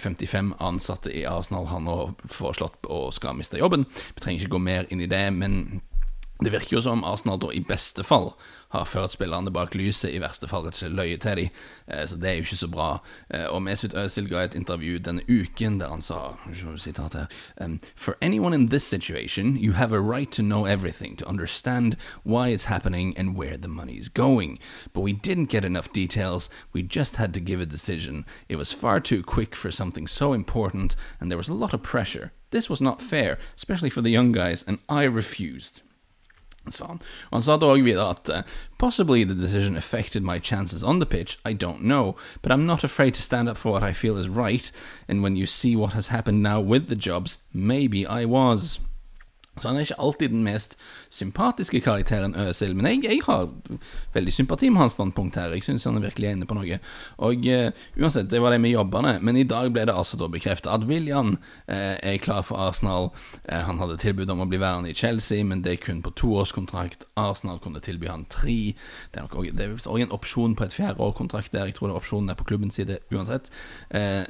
55 0.00 0.52
eh, 0.52 0.64
ansatte 0.64 1.12
i 1.12 1.26
Arsenal 1.28 1.68
har 1.68 1.84
nå 1.84 1.98
foreslått 2.24 2.88
å 2.88 3.04
skal 3.12 3.36
miste 3.36 3.60
jobben. 3.60 3.84
Vi 4.16 4.24
trenger 4.24 4.46
ikke 4.46 4.56
gå 4.56 4.64
mer 4.64 4.88
inn 4.88 5.04
i 5.04 5.10
det, 5.10 5.26
men 5.36 5.82
det 6.40 6.50
virker 6.50 6.76
jo 6.76 6.82
som 6.82 7.04
Arsenal 7.04 7.38
da 7.38 7.52
i 7.52 7.60
beste 7.60 8.02
fall 8.04 8.32
har 8.72 8.86
ført 8.88 9.12
spillerne 9.12 9.52
bak 9.52 9.74
lyset, 9.76 10.10
i 10.10 10.20
verste 10.22 10.48
fall 10.48 10.64
rett 10.64 10.78
og 10.78 10.80
slett 10.80 10.96
løyet 10.96 11.22
til 11.22 11.36
dem. 11.36 11.50
Eh, 11.86 12.06
så 12.08 12.16
det 12.16 12.28
er 12.30 12.38
jo 12.38 12.46
ikke 12.46 12.56
så 12.56 12.68
bra. 12.72 12.88
Eh, 13.28 13.44
og 13.44 13.60
Mesut 13.62 13.92
Özil 13.92 14.30
ga 14.30 14.46
et 14.46 14.56
intervju 14.56 14.98
denne 14.98 15.22
uken 15.28 15.78
der 15.78 15.92
han 15.92 16.00
sa 16.00 16.32
sitat 16.80 17.12
her, 17.12 17.26
um, 17.60 17.80
For 17.94 18.16
anyone 18.22 18.54
in 18.54 18.68
this 18.68 18.84
situation, 18.84 19.56
you 19.56 19.72
have 19.72 19.92
a 19.92 20.00
right 20.00 20.30
to 20.32 20.42
know 20.42 20.64
everything, 20.64 21.16
to 21.16 21.28
understand 21.28 21.96
why 22.24 22.48
it's 22.48 22.64
happening 22.64 23.14
and 23.16 23.36
where 23.36 23.58
the 23.58 23.68
money 23.68 23.98
is 23.98 24.08
going. 24.08 24.58
But 24.94 25.02
we 25.02 25.12
didn't 25.12 25.50
get 25.50 25.64
enough 25.64 25.92
details, 25.92 26.48
we 26.72 26.82
just 26.82 27.16
had 27.16 27.34
to 27.34 27.40
give 27.40 27.60
a 27.60 27.66
decision. 27.66 28.24
It 28.48 28.56
was 28.56 28.72
far 28.72 29.00
too 29.00 29.22
quick 29.22 29.54
for 29.54 29.70
something 29.70 30.08
so 30.08 30.32
important, 30.32 30.96
and 31.20 31.30
there 31.30 31.38
was 31.38 31.50
a 31.50 31.54
lot 31.54 31.74
of 31.74 31.82
pressure. 31.82 32.32
This 32.50 32.70
was 32.70 32.80
not 32.80 33.02
fair, 33.02 33.38
especially 33.54 33.90
for 33.90 34.02
the 34.02 34.10
young 34.10 34.32
guys, 34.32 34.64
and 34.66 34.78
I 34.88 35.04
refused 35.04 35.82
sa 36.70 36.86
han. 36.86 37.00
Og 37.30 37.38
han 37.38 37.42
sa 37.42 37.56
da 37.56 37.72
videre 37.74 38.10
at 38.10 38.46
Possibly 38.78 39.24
the 39.24 39.34
decision 39.34 39.76
affected 39.76 40.22
my 40.22 40.38
chances 40.38 40.82
on 40.82 40.98
the 40.98 41.06
pitch, 41.06 41.38
I 41.44 41.52
don't 41.52 41.82
know, 41.82 42.16
but 42.42 42.50
I'm 42.50 42.66
not 42.66 42.84
afraid 42.84 43.14
to 43.14 43.22
stand 43.22 43.48
up 43.48 43.56
for 43.56 43.72
what 43.72 43.82
I 43.82 43.92
feel 43.92 44.16
is 44.18 44.28
right, 44.28 44.70
and 45.08 45.22
when 45.22 45.36
you 45.36 45.46
see 45.46 45.76
what 45.76 45.92
has 45.92 46.08
happened 46.08 46.42
now 46.42 46.60
with 46.60 46.88
the 46.88 46.96
jobs, 46.96 47.38
maybe 47.52 48.06
I 48.06 48.24
was. 48.24 48.80
Så 49.60 49.68
han 49.68 49.76
er 49.76 49.84
ikke 49.84 50.00
alltid 50.00 50.30
den 50.32 50.44
mest 50.46 50.78
sympatiske 51.12 51.82
karakteren 51.84 52.32
Øzil, 52.40 52.72
men 52.76 52.86
jeg, 52.86 53.02
jeg, 53.04 53.18
har 53.26 53.50
veldig 54.14 54.32
sympati 54.32 54.70
med 54.72 54.80
hans 54.80 54.94
standpunkt 54.96 55.36
her. 55.36 55.52
Jeg 55.52 55.66
syns 55.66 55.84
han 55.84 55.98
er 55.98 56.06
virkelig 56.06 56.30
inne 56.32 56.46
på 56.48 56.56
noe. 56.56 56.78
Og 57.20 57.44
uh, 57.44 57.82
uansett, 58.00 58.30
det 58.32 58.40
var 58.40 58.54
det 58.54 58.62
med 58.64 58.72
jobbene, 58.72 59.18
men 59.20 59.36
i 59.36 59.44
dag 59.44 59.68
ble 59.74 59.84
det 59.84 59.92
altså 59.92 60.16
da 60.16 60.30
bekreftet 60.32 60.70
at 60.72 60.86
William 60.88 61.34
uh, 61.36 61.74
er 62.00 62.16
klar 62.24 62.40
for 62.48 62.62
Arsenal. 62.64 63.10
Uh, 63.44 63.58
han 63.68 63.82
hadde 63.82 63.98
tilbud 64.00 64.32
om 64.32 64.40
å 64.40 64.46
bli 64.48 64.60
værende 64.62 64.94
i 64.94 64.96
Chelsea, 64.96 65.44
men 65.44 65.60
det 65.66 65.74
er 65.74 65.82
kun 65.84 66.00
på 66.06 66.14
toårskontrakt. 66.22 67.04
Arsenal 67.20 67.60
kunne 67.60 67.84
tilby 67.84 68.08
han 68.08 68.24
tre. 68.32 68.72
Det 69.12 69.20
er 69.20 69.28
nok 69.28 69.36
også, 69.42 69.98
en 70.00 70.16
opsjon 70.16 70.56
på 70.56 70.64
et 70.64 70.78
fjerdeårkontrakt 70.78 71.52
der. 71.52 71.68
Jeg 71.68 71.76
tror 71.76 71.90
det 71.90 71.98
er 71.98 72.00
opsjonen 72.00 72.32
er 72.32 72.40
på 72.40 72.48
klubbens 72.48 72.80
side 72.80 73.02
uansett. 73.12 73.52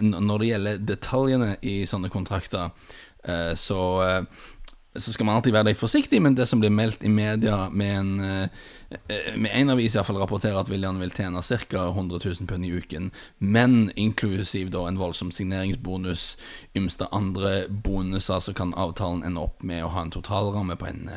når 0.02 0.38
det 0.38 0.48
gjelder 0.48 0.82
detaljene 0.82 1.54
i 1.62 1.74
sånne 1.86 2.10
kontrakter, 2.10 2.72
så 3.56 3.80
så 4.96 5.12
skal 5.12 5.26
man 5.26 5.38
alltid 5.38 5.54
være 5.54 5.70
litt 5.70 5.80
forsiktig, 5.80 6.20
men 6.20 6.34
det 6.36 6.44
som 6.48 6.60
blir 6.60 6.72
meldt 6.72 7.00
i 7.04 7.08
media 7.08 7.70
med 7.72 7.92
en, 7.96 8.10
eh, 8.20 9.30
med 9.36 9.50
en 9.54 9.72
avis 9.72 9.94
iallfall 9.96 10.20
rapporterer 10.20 10.60
at 10.60 10.68
William 10.68 11.00
vil 11.00 11.10
tjene 11.10 11.40
ca. 11.40 11.86
100 11.88 12.20
000 12.24 12.46
pund 12.46 12.66
i 12.66 12.72
uken, 12.76 13.10
men 13.38 13.92
inklusiv 13.96 14.70
da 14.70 14.84
en 14.86 15.00
voldsom 15.00 15.30
signeringsbonus, 15.32 16.36
ymste 16.76 17.08
andre 17.12 17.68
bonuser, 17.68 18.40
så 18.40 18.52
kan 18.52 18.74
avtalen 18.74 19.24
ende 19.24 19.40
opp 19.40 19.62
med 19.62 19.84
å 19.84 19.92
ha 19.96 20.02
en 20.02 20.12
totalramme 20.12 20.76
på 20.76 20.86
en 20.86 21.08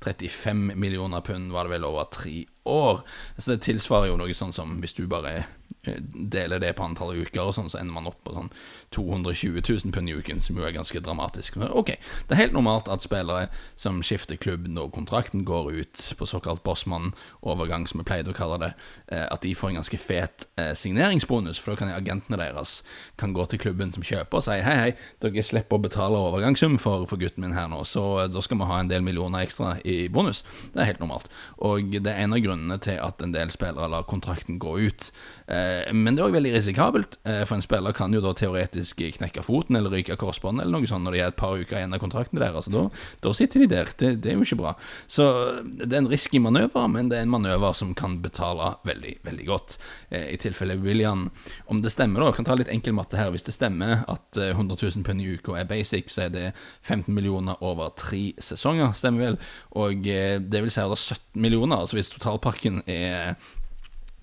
35 0.00 0.70
eh, 0.70 0.76
millioner 0.76 1.20
pund, 1.20 1.52
var 1.52 1.68
det 1.68 1.76
vel, 1.76 1.84
over 1.84 2.08
tre 2.10 2.46
år. 2.64 3.04
Så 3.36 3.52
det 3.52 3.62
tilsvarer 3.68 4.08
jo 4.08 4.16
noe 4.16 4.34
sånn 4.34 4.56
som 4.56 4.78
hvis 4.80 4.96
du 4.96 5.06
bare 5.06 5.36
Eh, 5.36 5.57
deler 5.84 6.58
det 6.58 6.72
på 6.76 6.84
antallet 6.84 7.28
uker, 7.28 7.42
og 7.46 7.54
sånn, 7.54 7.68
så 7.70 7.78
ender 7.80 7.94
man 7.94 8.08
opp 8.10 8.18
på 8.26 8.34
sånn 8.34 8.50
220 8.94 9.60
000 9.62 9.94
pund 9.94 10.10
i 10.10 10.16
uken, 10.18 10.40
som 10.42 10.58
jo 10.58 10.66
er 10.66 10.74
ganske 10.74 11.00
dramatisk. 11.04 11.56
Men 11.60 11.70
ok, 11.70 11.94
Det 12.28 12.34
er 12.34 12.42
helt 12.42 12.56
normalt 12.56 12.88
at 12.88 13.04
spillere 13.04 13.48
som 13.76 14.02
skifter 14.02 14.36
klubb 14.36 14.66
når 14.68 14.90
kontrakten 14.94 15.44
går 15.46 15.70
ut, 15.72 16.04
på 16.18 16.26
såkalt 16.26 16.64
bossmann-overgang, 16.66 17.86
som 17.88 18.00
vi 18.02 18.08
pleide 18.08 18.32
å 18.32 18.36
kalle 18.36 18.58
det, 18.58 18.72
eh, 19.08 19.26
at 19.30 19.42
de 19.42 19.54
får 19.54 19.70
en 19.70 19.80
ganske 19.80 19.98
fet 19.98 20.48
eh, 20.58 20.74
signeringsbonus, 20.74 21.58
for 21.58 21.72
da 21.72 21.84
kan 21.84 21.94
agentene 21.94 22.40
deres 22.40 22.82
kan 23.16 23.32
gå 23.32 23.46
til 23.46 23.58
klubben 23.62 23.92
som 23.92 24.02
kjøper 24.02 24.38
og 24.40 24.44
si 24.44 24.58
hei, 24.58 24.76
hei, 24.82 24.92
dere 25.22 25.42
slipper 25.42 25.78
å 25.78 25.86
betale 25.86 26.18
overgangssum 26.18 26.78
for, 26.78 27.06
for 27.06 27.20
gutten 27.20 27.44
min 27.44 27.56
her 27.56 27.68
nå, 27.70 27.84
så 27.86 28.26
da 28.28 28.42
skal 28.42 28.58
vi 28.58 28.68
ha 28.68 28.80
en 28.80 28.90
del 28.90 29.02
millioner 29.06 29.46
ekstra 29.46 29.78
i 29.84 30.08
bonus. 30.08 30.42
Det 30.74 30.82
er 30.82 30.92
helt 30.92 31.00
normalt. 31.00 31.30
Og 31.62 31.94
det 32.02 32.10
er 32.10 32.24
en 32.24 32.34
av 32.34 32.42
grunnene 32.42 32.78
til 32.82 32.98
at 32.98 33.22
en 33.22 33.32
del 33.32 33.52
spillere 33.54 33.88
lar 33.88 34.08
kontrakten 34.08 34.58
gå 34.58 34.76
ut. 34.88 35.10
Eh, 35.46 35.67
Eh, 35.67 35.67
men 35.94 36.16
det 36.16 36.22
er 36.22 36.28
òg 36.28 36.36
veldig 36.36 36.52
risikabelt, 36.54 37.16
eh, 37.28 37.42
for 37.48 37.56
en 37.56 37.64
spiller 37.64 37.94
kan 37.96 38.12
jo 38.14 38.22
da 38.24 38.32
teoretisk 38.36 39.00
knekke 39.16 39.42
foten 39.46 39.78
eller 39.78 39.92
ryke 39.94 40.16
korsbåndet 40.20 40.64
eller 40.64 40.78
noe 40.78 40.90
sånt 40.90 41.06
når 41.06 41.16
de 41.16 41.20
er 41.22 41.32
et 41.32 41.38
par 41.38 41.58
uker 41.58 41.80
igjen 41.80 41.94
av 41.96 42.02
kontrakten 42.02 42.40
deres. 42.40 42.68
Altså, 42.68 42.88
da, 43.24 43.32
sitter 43.36 43.64
de 43.64 43.68
der. 43.72 43.92
Det, 43.98 44.12
det, 44.22 44.32
er 44.32 44.38
jo 44.38 44.46
ikke 44.46 44.60
bra. 44.60 44.74
Så 45.10 45.26
det 45.62 45.90
er 45.90 46.00
en 46.02 46.10
risky 46.10 46.40
manøver, 46.42 46.88
men 46.92 47.10
det 47.10 47.18
er 47.18 47.26
en 47.26 47.32
manøver 47.32 47.76
som 47.76 47.94
kan 47.98 48.18
betale 48.24 48.72
veldig, 48.88 49.14
veldig 49.26 49.46
godt. 49.48 49.76
I 50.10 50.38
tilfelle 50.40 50.78
William, 50.82 51.28
om 51.70 51.82
det 51.84 51.92
stemmer, 51.94 52.24
da, 52.24 52.32
kan 52.36 52.48
ta 52.48 52.56
litt 52.58 52.72
enkel 52.72 52.96
matte 52.96 53.18
her. 53.20 53.30
Hvis 53.34 53.46
det 53.46 53.56
stemmer 53.56 54.02
at 54.10 54.38
100 54.38 54.78
000 54.82 55.06
pund 55.06 55.22
i 55.22 55.30
uka 55.36 55.58
er 55.58 55.68
basic, 55.68 56.10
så 56.12 56.26
er 56.26 56.34
det 56.34 56.46
15 56.82 57.12
millioner 57.14 57.60
over 57.64 57.92
tre 57.98 58.32
sesonger, 58.42 58.94
stemmer 58.98 59.28
vel. 59.28 59.40
Og 59.78 60.04
det 60.04 60.64
vil 60.64 60.72
si 60.72 60.82
at 60.82 60.90
det 60.90 60.98
er 60.98 61.06
17 61.18 61.42
millioner. 61.42 61.78
altså 61.78 61.98
Hvis 61.98 62.12
totalparken 62.14 62.82
er 62.86 63.38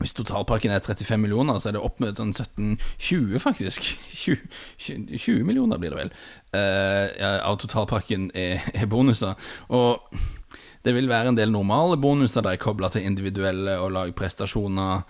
hvis 0.01 0.15
totalpakken 0.17 0.73
er 0.75 0.83
35 0.83 1.21
millioner, 1.21 1.59
så 1.59 1.69
er 1.69 1.77
det 1.77 1.83
opp 1.85 2.01
med 2.03 2.19
sånn 2.19 2.33
17-20, 2.35 3.37
faktisk. 3.39 3.85
20, 4.25 4.39
20, 5.15 5.43
millioner 5.47 5.79
blir 5.79 5.95
det 5.95 6.01
vel, 6.01 6.15
uh, 6.57 7.37
av 7.39 7.59
totalpakken 7.61 8.27
er, 8.35 8.65
er, 8.75 8.89
bonuser. 8.91 9.39
Og 9.71 10.03
det 10.85 10.93
vil 10.97 11.09
være 11.09 11.31
en 11.31 11.39
del 11.39 11.53
normale 11.53 11.97
bonuser 11.97 12.43
der 12.45 12.59
kobla 12.61 12.91
til 12.91 13.07
individuelle 13.07 13.79
og 13.81 13.95
lagprestasjoner. 13.95 15.07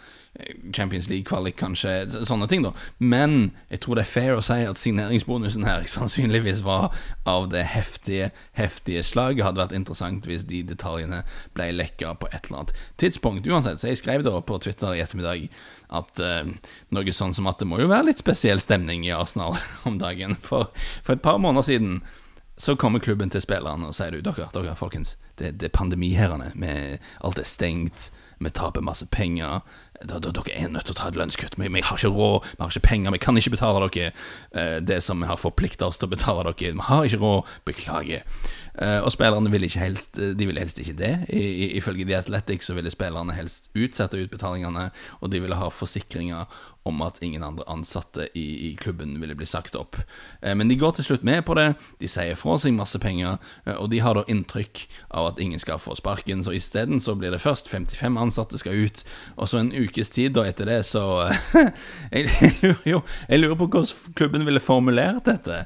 Champions 0.74 1.08
League-kvalik, 1.10 1.56
kanskje. 1.56 1.94
Sånne 2.27 2.48
ting, 2.51 2.63
da. 2.65 2.74
Men 3.00 3.54
jeg 3.72 3.82
tror 3.84 3.96
det 3.96 4.04
er 4.06 4.12
fair 4.12 4.34
å 4.36 4.44
si 4.44 4.58
at 4.68 4.80
signeringsbonusen 4.80 5.68
her 5.68 5.86
sannsynligvis 5.96 6.63
var 6.65 6.89
av 7.30 7.48
det 7.54 7.63
heftige, 7.72 8.32
heftige 8.58 9.04
slaget. 9.08 9.46
Hadde 9.48 9.63
vært 9.63 9.77
interessant 9.77 10.27
hvis 10.27 10.48
de 10.50 10.62
detaljene 10.68 11.24
ble 11.56 11.70
lekka 11.75 12.15
på 12.20 12.30
et 12.32 12.50
eller 12.50 12.65
annet 12.65 12.75
tidspunkt. 13.01 13.48
Uansett, 13.48 13.80
så 13.80 13.92
jeg 13.92 14.01
skrev 14.01 14.25
da 14.27 14.36
på 14.42 14.60
Twitter 14.63 14.96
i 14.96 15.04
ettermiddag 15.04 15.48
at 15.96 16.20
uh, 16.20 16.44
noe 16.96 17.15
sånn 17.15 17.36
som 17.38 17.48
at 17.48 17.62
det 17.62 17.70
må 17.70 17.80
jo 17.80 17.89
være 17.92 18.10
litt 18.10 18.24
spesiell 18.24 18.60
stemning 18.63 19.06
i 19.08 19.15
Arsenal 19.15 19.56
om 19.88 20.00
dagen. 20.01 20.36
For, 20.44 20.72
for 21.06 21.15
et 21.15 21.25
par 21.25 21.39
måneder 21.39 21.70
siden 21.70 22.00
så 22.58 22.77
kommer 22.80 23.04
klubben 23.04 23.32
til 23.32 23.44
spillerne 23.44 23.89
og 23.89 23.96
sier 23.98 24.15
du, 24.15 24.22
dere, 24.24 24.48
dere 24.56 24.77
folkens, 24.80 25.18
det, 25.39 25.58
det 25.60 25.68
er 25.70 25.75
pandemi 25.75 26.13
her, 26.15 26.32
alt 26.32 27.39
er 27.42 27.48
stengt, 27.48 28.10
vi 28.39 28.51
taper 28.51 28.84
masse 28.84 29.08
penger 29.12 29.62
dere 30.04 30.56
er 30.56 30.70
nødt 30.70 30.88
til 30.90 30.96
å 30.96 30.98
ta 31.00 31.08
et 31.10 31.18
lønnskutt. 31.20 31.58
Vi, 31.58 31.70
har 31.70 31.98
ikke 31.98 32.12
råd, 32.12 32.50
vi 32.58 32.62
har 32.62 32.74
ikke 32.74 32.88
penger, 32.88 33.16
vi 33.16 33.22
kan 33.24 33.38
ikke 33.40 33.54
betale 33.56 33.88
dere 33.88 34.12
uh, 34.56 34.78
det 34.84 35.02
som 35.04 35.22
vi 35.22 35.30
har 35.30 35.40
forplikta 35.40 35.88
oss 35.88 36.02
til 36.02 36.10
å 36.10 36.14
betale 36.16 36.44
dere. 36.52 36.75
Vi 36.75 36.88
har 36.90 37.08
ikke 37.08 37.22
råd, 37.22 37.56
beklager. 37.66 38.25
Uh, 38.75 39.00
og 39.06 39.12
spillerne 39.16 39.52
ville 39.54 39.70
helst 39.80 40.18
De 40.18 40.46
ville 40.46 40.60
helst 40.60 40.80
ikke 40.80 40.98
det. 41.00 41.14
I, 41.30 41.72
ifølge 41.80 42.06
The 42.06 42.18
Athletics 42.20 42.68
så 42.68 42.75
ville 42.75 42.92
spillerne 42.92 43.36
helst 43.38 43.70
utsette 43.75 44.20
utbetalingene, 44.20 44.90
og 45.22 45.32
de 45.32 45.42
ville 45.44 45.60
ha 45.60 45.72
forsikringer 45.72 46.46
om 46.86 47.01
at 47.01 47.18
ingen 47.22 47.44
andre 47.44 47.65
ansatte 47.68 48.27
i, 48.38 48.70
i 48.70 48.75
klubben 48.75 49.20
ville 49.22 49.36
bli 49.36 49.46
sagt 49.46 49.75
opp. 49.75 49.98
Eh, 50.42 50.54
men 50.56 50.70
de 50.70 50.77
går 50.77 50.92
til 50.96 51.08
slutt 51.08 51.24
med 51.25 51.42
på 51.48 51.56
det, 51.58 51.72
de 51.98 52.10
sier 52.10 52.38
fra 52.38 52.60
seg 52.62 52.75
masse 52.77 53.00
penger, 53.01 53.39
eh, 53.65 53.74
og 53.74 53.89
de 53.89 54.04
har 54.06 54.13
da 54.13 54.22
inntrykk 54.30 54.84
av 55.10 55.32
at 55.32 55.42
ingen 55.42 55.62
skal 55.62 55.82
få 55.82 55.98
sparken, 55.98 56.44
så 56.46 56.54
isteden 56.54 57.01
så 57.01 57.15
blir 57.18 57.34
det 57.34 57.42
først 57.42 57.72
55 57.72 58.20
ansatte 58.22 58.62
skal 58.62 58.86
ut, 58.86 59.01
og 59.34 59.50
så 59.50 59.63
en 59.63 59.74
ukes 59.74 60.13
tid 60.13 60.38
da 60.38 60.46
etter 60.46 60.70
det, 60.70 60.84
så 60.86 61.25
jeg, 62.13 62.30
jeg, 62.38 62.54
lurer 62.62 62.86
jo 62.92 63.01
Jeg 63.30 63.42
lurer 63.42 63.58
på 63.58 63.70
hvordan 63.72 64.13
klubben 64.22 64.46
ville 64.46 64.62
formulert 64.62 65.25
dette 65.25 65.63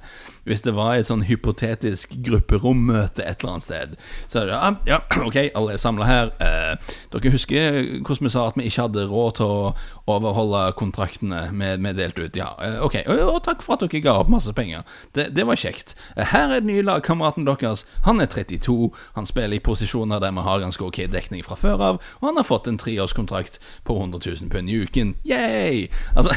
hvis 0.49 0.63
det 0.65 0.73
var 0.73 0.97
et 0.97 1.07
sånn 1.09 1.27
hypotetisk 1.27 2.15
grupperommøte 2.25 3.21
et 3.21 3.43
eller 3.43 3.55
annet 3.55 3.65
sted. 3.67 3.95
Så 4.27 4.41
er 4.41 4.49
det 4.49 4.57
ja, 4.57 4.71
ja 4.89 4.99
ok, 5.27 5.37
alle 5.53 5.75
er 5.75 5.81
samla 5.81 6.07
her. 6.09 6.31
Eh, 6.41 6.95
dere 7.13 7.33
husker 7.33 7.79
hvordan 8.01 8.25
vi 8.25 8.33
sa 8.33 8.47
at 8.49 8.57
vi 8.57 8.65
ikke 8.69 8.87
hadde 8.87 9.05
råd 9.11 9.37
til 9.39 9.53
å 9.53 9.73
overholde 10.09 10.63
kontraktene 10.79 11.43
vi 11.53 11.93
delte 11.97 12.25
ut? 12.25 12.39
Ja, 12.39 12.51
eh, 12.65 12.79
ok. 12.85 13.01
Og, 13.05 13.21
og, 13.27 13.41
takk 13.45 13.61
for 13.65 13.77
at 13.77 13.85
dere 13.85 14.01
ga 14.05 14.17
opp 14.23 14.31
masse 14.33 14.53
penger. 14.57 14.87
Det, 15.17 15.29
det 15.37 15.45
var 15.49 15.59
kjekt. 15.59 15.93
Eh, 16.15 16.31
her 16.33 16.49
er 16.49 16.63
den 16.63 16.71
nye 16.71 16.85
lagkameraten 16.85 17.45
deres. 17.45 17.85
Han 18.07 18.21
er 18.23 18.31
32. 18.31 18.89
Han 19.19 19.29
spiller 19.29 19.59
i 19.59 19.63
posisjoner 19.63 20.23
der 20.23 20.33
vi 20.33 20.47
har 20.47 20.63
ganske 20.63 20.85
ok 20.85 21.03
dekning 21.13 21.45
fra 21.45 21.57
før 21.59 21.85
av, 21.91 22.01
og 22.19 22.25
han 22.25 22.39
har 22.39 22.47
fått 22.47 22.67
en 22.69 22.79
treårskontrakt 22.81 23.59
på 23.85 23.95
100 23.99 24.25
000 24.25 24.49
pund 24.49 24.69
i 24.69 24.81
uken. 24.81 25.15
Yay! 25.27 25.87
Altså 26.15 26.33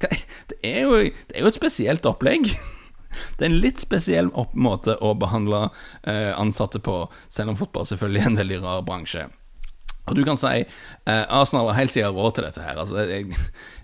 det 0.50 0.58
er, 0.62 0.82
jo, 0.84 0.98
det 1.00 1.36
er 1.36 1.46
jo 1.46 1.52
et 1.52 1.58
spesielt 1.58 2.06
opplegg. 2.06 2.50
Det 3.36 3.46
er 3.46 3.50
en 3.50 3.62
litt 3.62 3.82
spesiell 3.82 4.30
måte 4.52 4.96
å 5.00 5.14
behandle 5.18 5.66
eh, 6.02 6.32
ansatte 6.36 6.82
på, 6.82 7.02
selv 7.32 7.54
om 7.54 7.58
fotball 7.60 7.88
selvfølgelig 7.88 8.22
er 8.22 8.30
en 8.32 8.40
veldig 8.42 8.62
rar 8.64 8.86
bransje. 8.86 9.26
Og 10.06 10.14
du 10.14 10.22
kan 10.26 10.38
si 10.38 10.60
eh, 10.62 11.24
Arsenal 11.34 11.72
har 11.72 11.80
helt 11.80 11.94
siden 11.94 12.14
råd 12.14 12.36
til 12.36 12.46
dette 12.46 12.62
her. 12.62 12.78
Altså, 12.78 13.02
jeg, 13.10 13.34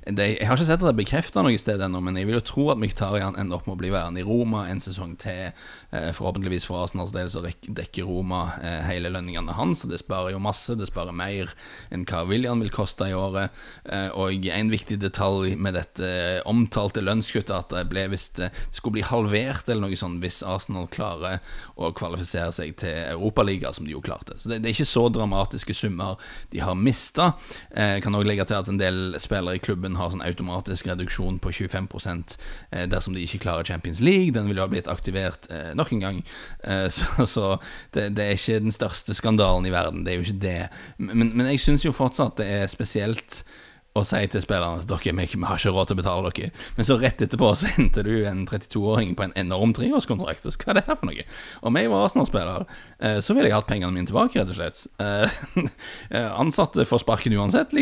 det, 0.02 0.24
jeg 0.40 0.48
har 0.48 0.58
ikke 0.58 0.66
sett 0.66 0.80
at 0.80 0.88
det 0.88 0.90
er 0.90 0.98
bekrefta 0.98 1.42
noe 1.46 1.58
sted 1.60 1.82
ennå, 1.84 2.00
men 2.02 2.16
jeg 2.18 2.26
vil 2.26 2.34
jo 2.40 2.42
tro 2.42 2.64
at 2.72 2.80
Miktarian 2.82 3.36
ender 3.38 3.60
opp 3.60 3.68
med 3.68 3.76
å 3.76 3.78
bli 3.78 3.90
værende 3.94 4.18
i 4.18 4.26
Roma 4.26 4.64
en 4.66 4.80
sesong 4.82 5.12
til. 5.20 5.52
Eh, 5.94 6.08
forhåpentligvis 6.16 6.66
for 6.66 6.82
Arsenals 6.82 7.12
del 7.14 7.30
så 7.30 7.42
dekker 7.44 8.08
Roma 8.08 8.56
eh, 8.58 8.80
hele 8.88 9.12
lønningene 9.14 9.54
hans, 9.54 9.84
og 9.84 9.92
det 9.92 10.00
sparer 10.02 10.34
jo 10.34 10.40
masse. 10.42 10.74
Det 10.78 10.88
sparer 10.90 11.14
mer 11.14 11.52
enn 11.94 12.02
hva 12.08 12.24
William 12.26 12.64
vil 12.64 12.72
koste 12.74 13.06
i 13.12 13.14
året. 13.14 13.54
Eh, 13.86 14.08
og 14.18 14.48
en 14.50 14.72
viktig 14.72 14.98
detalj 15.04 15.54
med 15.54 15.78
dette 15.78 16.10
omtalte 16.50 17.04
lønnskuttet, 17.04 17.54
at 17.54 17.70
det 17.70 17.84
ble 17.92 18.08
hvis 18.10 18.26
det 18.40 18.50
skulle 18.72 18.98
bli 18.98 19.06
halvert 19.06 19.70
eller 19.70 19.86
noe 19.86 20.00
sånt 20.00 20.18
hvis 20.24 20.42
Arsenal 20.42 20.90
klarer 20.90 21.38
å 21.78 21.92
kvalifisere 21.94 22.50
seg 22.58 22.74
til 22.82 22.98
Europaliga, 23.12 23.70
som 23.70 23.86
de 23.86 23.94
jo 23.94 24.02
klarte. 24.02 24.34
Så 24.42 24.50
det, 24.50 24.64
det 24.64 24.72
er 24.72 24.76
ikke 24.80 24.90
så 24.90 25.06
dramatiske 25.14 25.78
summer 25.78 26.18
de 26.50 26.64
har 26.64 26.74
mista. 26.74 27.32
Kan 27.72 28.18
òg 28.18 28.26
legge 28.26 28.48
til 28.48 28.58
at 28.58 28.68
en 28.70 28.80
del 28.80 29.14
spillere 29.22 29.60
i 29.60 29.62
klubben 29.62 29.91
har 30.00 30.12
sånn 30.12 30.24
automatisk 30.24 30.88
reduksjon 30.90 31.38
på 31.42 31.52
25% 31.54 32.36
eh, 32.70 32.86
dersom 32.90 33.16
de 33.16 33.24
ikke 33.24 33.42
klarer 33.46 33.68
Champions 33.68 34.02
League. 34.04 34.34
Den 34.34 34.48
vil 34.50 34.60
jo 34.60 34.66
ha 34.66 34.70
blitt 34.72 34.90
aktivert 34.90 35.48
eh, 35.52 35.72
nok 35.78 35.92
en 35.96 36.04
gang. 36.06 36.22
Eh, 36.64 36.86
så, 36.96 37.26
så 37.26 37.48
det, 37.94 38.12
det, 38.16 38.24
er 38.24 38.38
ikke 38.38 38.62
den 38.64 38.74
største 38.74 39.16
skandalen 39.18 39.68
i 39.68 39.74
verden. 39.74 40.06
Det 40.06 40.14
er 40.14 40.20
jo 40.20 40.28
ikke 40.28 40.44
det. 40.46 40.62
Men, 40.98 41.32
men 41.34 41.52
jeg 41.52 41.62
syns 41.64 41.86
jo 41.86 41.94
fortsatt 41.96 42.38
det 42.40 42.48
er 42.62 42.72
spesielt 42.72 43.42
og 43.92 44.06
sier 44.08 44.28
til 44.32 44.40
spillerne 44.40 44.80
at 44.80 44.88
dere, 44.88 45.12
vi, 45.12 45.26
har 45.44 45.58
ikke 45.60 45.72
råd 45.74 45.90
til 45.90 45.96
å 45.96 46.00
betale 46.00 46.30
dere. 46.32 46.50
Men 46.78 46.88
så 46.88 46.96
rett 47.00 47.20
etterpå 47.24 47.50
så 47.60 47.68
henter 47.74 48.06
du 48.08 48.24
en 48.28 48.46
32-åring 48.48 49.12
på 49.18 49.26
en 49.26 49.34
enorm 49.36 49.74
treårskontrakt. 49.76 50.46
Hva 50.48 50.72
er 50.72 50.78
det 50.78 50.84
her 50.86 50.96
for 50.96 51.10
noe? 51.10 51.26
Om 51.60 51.76
jeg 51.76 51.90
var 51.92 52.06
Arsenal-spiller, 52.06 52.64
eh, 53.04 53.18
så 53.24 53.36
ville 53.36 53.50
jeg 53.50 53.56
hatt 53.58 53.68
pengene 53.68 53.92
mine 53.92 54.08
tilbake, 54.08 54.40
rett 54.40 54.52
og 54.54 54.56
slett. 54.56 54.84
Eh, 55.02 55.36
eh, 56.16 56.30
ansatte 56.30 56.86
får 56.88 57.04
sparken 57.04 57.36
uansett, 57.36 57.76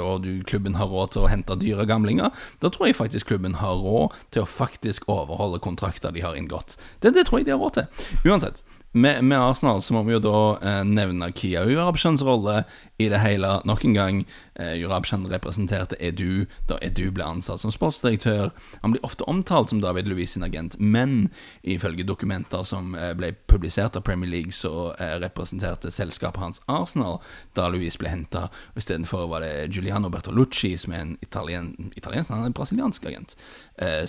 og 0.00 0.28
klubben 0.48 0.80
har 0.80 0.88
råd 0.88 1.14
til 1.14 1.26
å 1.26 1.32
hente 1.32 1.58
dyre 1.60 1.84
gamlinger. 1.90 2.32
Da 2.64 2.72
tror 2.72 2.88
jeg 2.88 3.00
faktisk 3.00 3.28
klubben 3.34 3.60
har 3.60 3.76
råd 3.84 4.16
til 4.32 4.46
å 4.46 4.48
faktisk 4.48 5.10
overholde 5.12 5.60
kontrakter 5.64 6.14
de 6.14 6.24
har 6.24 6.40
inngått. 6.40 6.78
Det, 7.04 7.12
det 7.12 7.28
tror 7.28 7.42
jeg 7.42 7.50
de 7.50 7.56
har 7.56 7.60
råd 7.60 7.82
til. 7.82 8.08
Uansett. 8.24 8.64
Med, 8.96 9.24
med, 9.24 9.40
Arsenal 9.40 9.82
så 9.82 9.94
må 9.94 10.04
vi 10.06 10.12
jo 10.14 10.20
da 10.22 10.40
eh, 10.62 10.84
nevne 10.86 11.26
Kia 11.34 11.64
Urabshans 11.66 12.22
rolle 12.22 12.60
i 13.02 13.08
det 13.10 13.18
hele. 13.18 13.48
Nok 13.66 13.84
en 13.88 13.94
gang, 13.96 14.20
eh, 14.54 14.76
Urabshan 14.86 15.24
representerte 15.26 15.98
Edu 15.98 16.44
da 16.70 16.76
Edu 16.78 17.08
ble 17.10 17.26
ansatt 17.26 17.64
som 17.64 17.72
sportsdirektør. 17.74 18.52
Han 18.84 18.94
blir 18.94 19.02
ofte 19.02 19.26
omtalt 19.26 19.72
som 19.74 19.80
David 19.82 20.06
Louis 20.06 20.30
sin 20.30 20.46
agent, 20.46 20.76
men 20.78 21.32
ifølge 21.66 22.06
dokumenter 22.06 22.62
som 22.62 22.94
eh, 22.94 23.10
ble 23.18 23.32
publisert 23.50 23.98
av 23.98 24.04
Premier 24.06 24.30
League, 24.30 24.54
så 24.54 24.92
eh, 24.94 25.16
representerte 25.24 25.90
selskapet 25.90 26.44
hans 26.44 26.62
Arsenal 26.70 27.18
da 27.58 27.66
Louis 27.74 27.98
ble 27.98 28.12
henta. 28.14 28.44
Istedenfor 28.78 29.26
var 29.32 29.42
det 29.42 29.72
Giuliano 29.74 30.12
Bertolucci, 30.14 30.76
som 30.78 30.94
er 30.94 31.02
en 31.02 31.16
italien, 31.18 31.74
italiensk, 31.98 32.30
han 32.30 32.46
er 32.46 32.52
en 32.52 32.56
brasiliansk 32.60 33.10
agent. 33.10 33.34
Eh, 33.74 34.06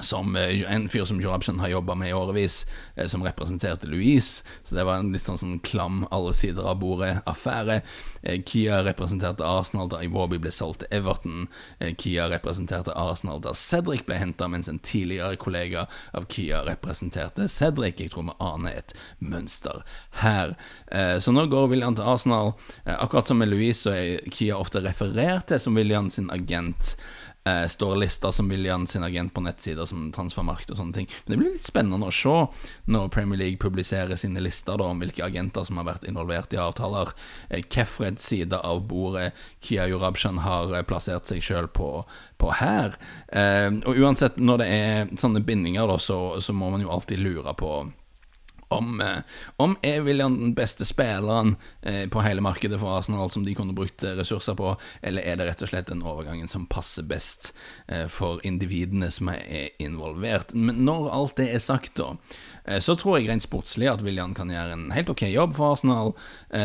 som 0.00 0.36
eh, 0.36 0.72
en 0.72 0.88
fyr 0.88 1.04
som 1.04 1.20
Joe 1.20 1.40
har 1.58 1.68
jobba 1.68 1.94
med 1.94 2.10
i 2.10 2.12
årevis, 2.12 2.66
eh, 2.94 3.06
som 3.06 3.24
representerte 3.24 3.86
Louise. 3.86 4.42
Så 4.64 4.74
det 4.74 4.84
var 4.84 4.94
en 4.94 5.12
litt 5.12 5.22
sånn, 5.22 5.38
sånn 5.38 5.58
klam 5.66 6.04
alle 6.10 6.32
sider 6.34 6.66
av 6.70 6.78
bordet-affære. 6.80 7.80
Eh, 8.22 8.40
Kia 8.46 8.82
representerte 8.86 9.46
Arsenal 9.46 9.90
da 9.90 10.02
Iwobi 10.04 10.38
ble 10.38 10.52
solgt 10.54 10.84
til 10.84 10.92
Everton. 11.00 11.48
Kia 11.98 12.28
representerte 12.30 12.94
Arsenal 12.94 13.40
da 13.42 13.54
Cedric 13.56 14.06
ble 14.06 14.20
henta, 14.20 14.48
mens 14.48 14.68
en 14.70 14.78
tidligere 14.78 15.38
kollega 15.40 15.86
av 16.14 16.28
Kia 16.30 16.62
representerte 16.68 17.48
Cedric. 17.50 18.00
Jeg 18.00 18.14
tror 18.14 18.28
vi 18.30 18.36
aner 18.46 18.78
et 18.80 18.94
mønster 19.18 19.82
her. 20.22 20.54
Så 21.20 21.32
nå 21.32 21.46
går 21.50 21.70
William 21.72 21.96
til 21.96 22.06
Arsenal. 22.06 22.52
Akkurat 22.84 23.26
som 23.26 23.40
med 23.40 23.50
Louise 23.50 23.82
så 23.82 23.94
er 23.96 24.30
Kia 24.30 24.58
ofte 24.58 24.82
referert 24.84 25.48
til 25.50 25.60
som 25.62 25.78
William 25.78 26.10
sin 26.12 26.30
agent 26.30 26.94
eh, 27.44 27.66
står 27.66 27.96
lista 27.96 28.32
som 28.32 28.48
William 28.48 28.86
sin 28.86 29.02
agent 29.02 29.34
på 29.34 29.40
nettsider 29.40 29.84
som 29.84 30.10
Transfermarkt 30.12 30.70
og 30.70 30.80
sånne 30.80 30.94
ting. 30.94 31.08
Men 31.24 31.32
det 31.32 31.38
blir 31.40 31.54
litt 31.54 31.66
spennende 31.66 32.10
å 32.10 32.14
se 32.14 32.36
når 32.90 33.12
Premier 33.14 33.40
League 33.40 33.60
publiserer 33.62 34.18
sine 34.20 34.42
lister 34.42 34.78
da, 34.80 34.90
om 34.90 35.00
hvilke 35.02 35.24
agenter 35.24 35.66
som 35.66 35.80
har 35.80 35.88
vært 35.88 36.08
involvert 36.08 36.54
i 36.54 36.60
avtaler. 36.60 37.14
Eh, 37.48 37.64
Kefreds 37.68 38.26
side 38.26 38.56
av 38.56 38.82
bordet 38.88 39.30
Kia 39.60 39.88
Jurabshan 39.90 40.42
har 40.44 40.74
eh, 40.74 40.86
plassert 40.86 41.30
seg 41.30 41.44
sjøl 41.44 41.70
på, 41.72 41.90
på, 42.40 42.52
her. 42.60 42.98
Eh, 43.28 43.70
og 43.84 43.96
uansett, 43.96 44.40
når 44.40 44.62
det 44.62 44.68
er 44.74 45.16
sånne 45.20 45.44
bindinger, 45.44 45.88
da, 45.90 45.98
så, 46.00 46.20
så 46.40 46.56
må 46.56 46.72
man 46.74 46.84
jo 46.84 46.92
alltid 46.92 47.22
lure 47.22 47.56
på 47.56 47.74
om, 48.70 49.00
eh, 49.00 49.22
om 49.56 49.76
er 49.82 50.02
William 50.02 50.36
den 50.38 50.54
beste 50.54 50.84
spilleren 50.84 51.56
eh, 51.82 52.08
på 52.08 52.22
hele 52.22 52.40
markedet 52.40 52.78
for 52.80 52.98
Arsenal 52.98 53.30
som 53.30 53.44
de 53.44 53.54
kunne 53.58 53.74
brukt 53.74 54.04
eh, 54.06 54.14
ressurser 54.18 54.54
på, 54.58 54.76
eller 55.02 55.26
er 55.26 55.40
det 55.40 55.48
rett 55.48 55.64
og 55.66 55.72
slett 55.72 55.90
den 55.90 56.04
overgangen 56.06 56.48
som 56.50 56.68
passer 56.70 57.06
best 57.06 57.50
for 58.12 58.38
individene 58.46 59.08
som 59.10 59.30
er 59.32 59.72
involvert? 59.82 60.54
Men 60.54 60.84
når 60.86 61.08
alt 61.14 61.36
det 61.40 61.48
er 61.50 61.62
sagt, 61.62 61.98
da, 61.98 62.12
så 62.80 62.94
tror 62.98 63.18
jeg 63.18 63.26
rent 63.26 63.42
sportslig 63.42 63.88
at 63.90 64.04
William 64.06 64.34
kan 64.36 64.52
gjøre 64.52 64.76
en 64.76 64.90
helt 64.94 65.10
ok 65.10 65.24
jobb 65.32 65.56
for 65.56 65.74
Arsenal 65.74 66.12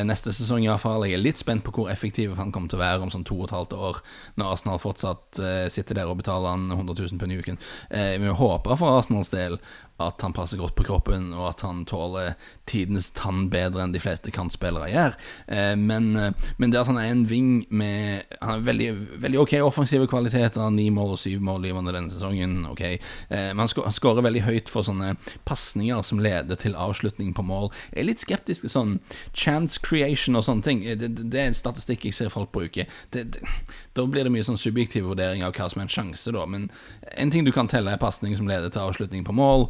neste 0.05 0.33
sesong 0.35 0.65
iallfall. 0.65 1.07
Jeg 1.07 1.17
er 1.17 1.23
litt 1.23 1.41
spent 1.41 1.63
på 1.65 1.73
hvor 1.73 1.89
effektiv 1.89 2.35
han 2.37 2.51
kommer 2.53 2.69
til 2.69 2.77
å 2.77 2.83
være 2.83 3.07
om 3.07 3.13
sånn 3.13 3.25
to 3.25 3.39
og 3.39 3.47
et 3.47 3.55
halvt 3.55 3.73
år, 3.73 4.01
når 4.37 4.51
Arsenal 4.51 4.81
fortsatt 4.83 5.41
sitter 5.73 5.97
der 5.97 6.11
og 6.11 6.19
betaler 6.21 6.53
han 6.53 6.67
100 6.69 6.99
000 6.99 7.21
pund 7.21 7.33
i 7.33 7.39
uken. 7.41 7.59
Vi 7.89 8.37
håper 8.43 8.77
for 8.77 8.99
Arsenals 8.99 9.33
del 9.33 9.57
at 9.97 10.21
han 10.21 10.33
passer 10.35 10.59
godt 10.59 10.75
på 10.75 10.83
kroppen, 10.83 11.29
og 11.33 11.47
at 11.53 11.61
han 11.63 11.85
tåler 11.87 12.33
tidens 12.67 13.11
tann 13.15 13.45
bedre 13.51 13.85
enn 13.85 13.93
de 13.93 14.01
fleste 14.03 14.31
kantspillere 14.33 14.89
gjør. 14.91 15.15
Eh, 15.47 15.71
men, 15.79 16.09
eh, 16.19 16.33
men, 16.57 16.73
det 16.73 16.81
at 16.81 16.89
han 16.91 16.99
er 16.99 17.11
en 17.13 17.23
ving 17.29 17.65
med 17.69 18.23
Han 18.41 18.49
har 18.49 18.65
veldig, 18.65 18.89
veldig 19.23 19.39
ok 19.39 19.53
offensive 19.63 20.07
kvaliteter, 20.11 20.69
ni 20.69 20.89
mål 20.89 21.15
og 21.15 21.19
syv 21.19 21.41
mål 21.41 21.65
i 21.65 21.71
denne 21.71 22.11
sesongen, 22.11 22.65
ok. 22.67 22.81
Eh, 22.81 22.99
men 23.29 23.63
han 23.63 23.93
skårer 23.95 24.25
veldig 24.25 24.43
høyt 24.43 24.69
for 24.69 24.83
sånne 24.83 25.15
pasninger 25.45 26.01
som 26.03 26.19
leder 26.19 26.59
til 26.59 26.75
avslutning 26.75 27.33
på 27.33 27.45
mål. 27.45 27.71
Jeg 27.93 28.03
er 28.03 28.09
litt 28.09 28.25
skeptisk 28.25 28.65
til 28.65 28.73
sånn 28.73 28.99
chance 29.31 29.79
creation 29.79 30.35
og 30.35 30.43
sånne 30.43 30.65
ting. 30.65 30.83
Det, 30.99 31.13
det 31.23 31.39
er 31.39 31.51
en 31.53 31.57
statistikk 31.57 32.09
jeg 32.09 32.19
ser 32.19 32.33
folk 32.33 32.51
bruke. 32.51 32.87
Det, 33.15 33.29
det, 33.31 33.55
da 33.95 34.03
blir 34.09 34.27
det 34.27 34.33
mye 34.33 34.43
sånn 34.43 34.59
subjektiv 34.59 35.07
vurdering 35.07 35.43
av 35.45 35.55
hva 35.55 35.69
som 35.71 35.79
er 35.79 35.87
en 35.87 35.93
sjanse, 35.93 36.33
da. 36.35 36.43
Men 36.49 36.67
en 37.15 37.31
ting 37.31 37.45
du 37.47 37.53
kan 37.55 37.69
telle, 37.71 37.93
er 37.93 38.01
pasning 38.01 38.35
som 38.35 38.49
leder 38.49 38.73
til 38.73 38.83
avslutning 38.83 39.23
på 39.23 39.35
mål. 39.35 39.69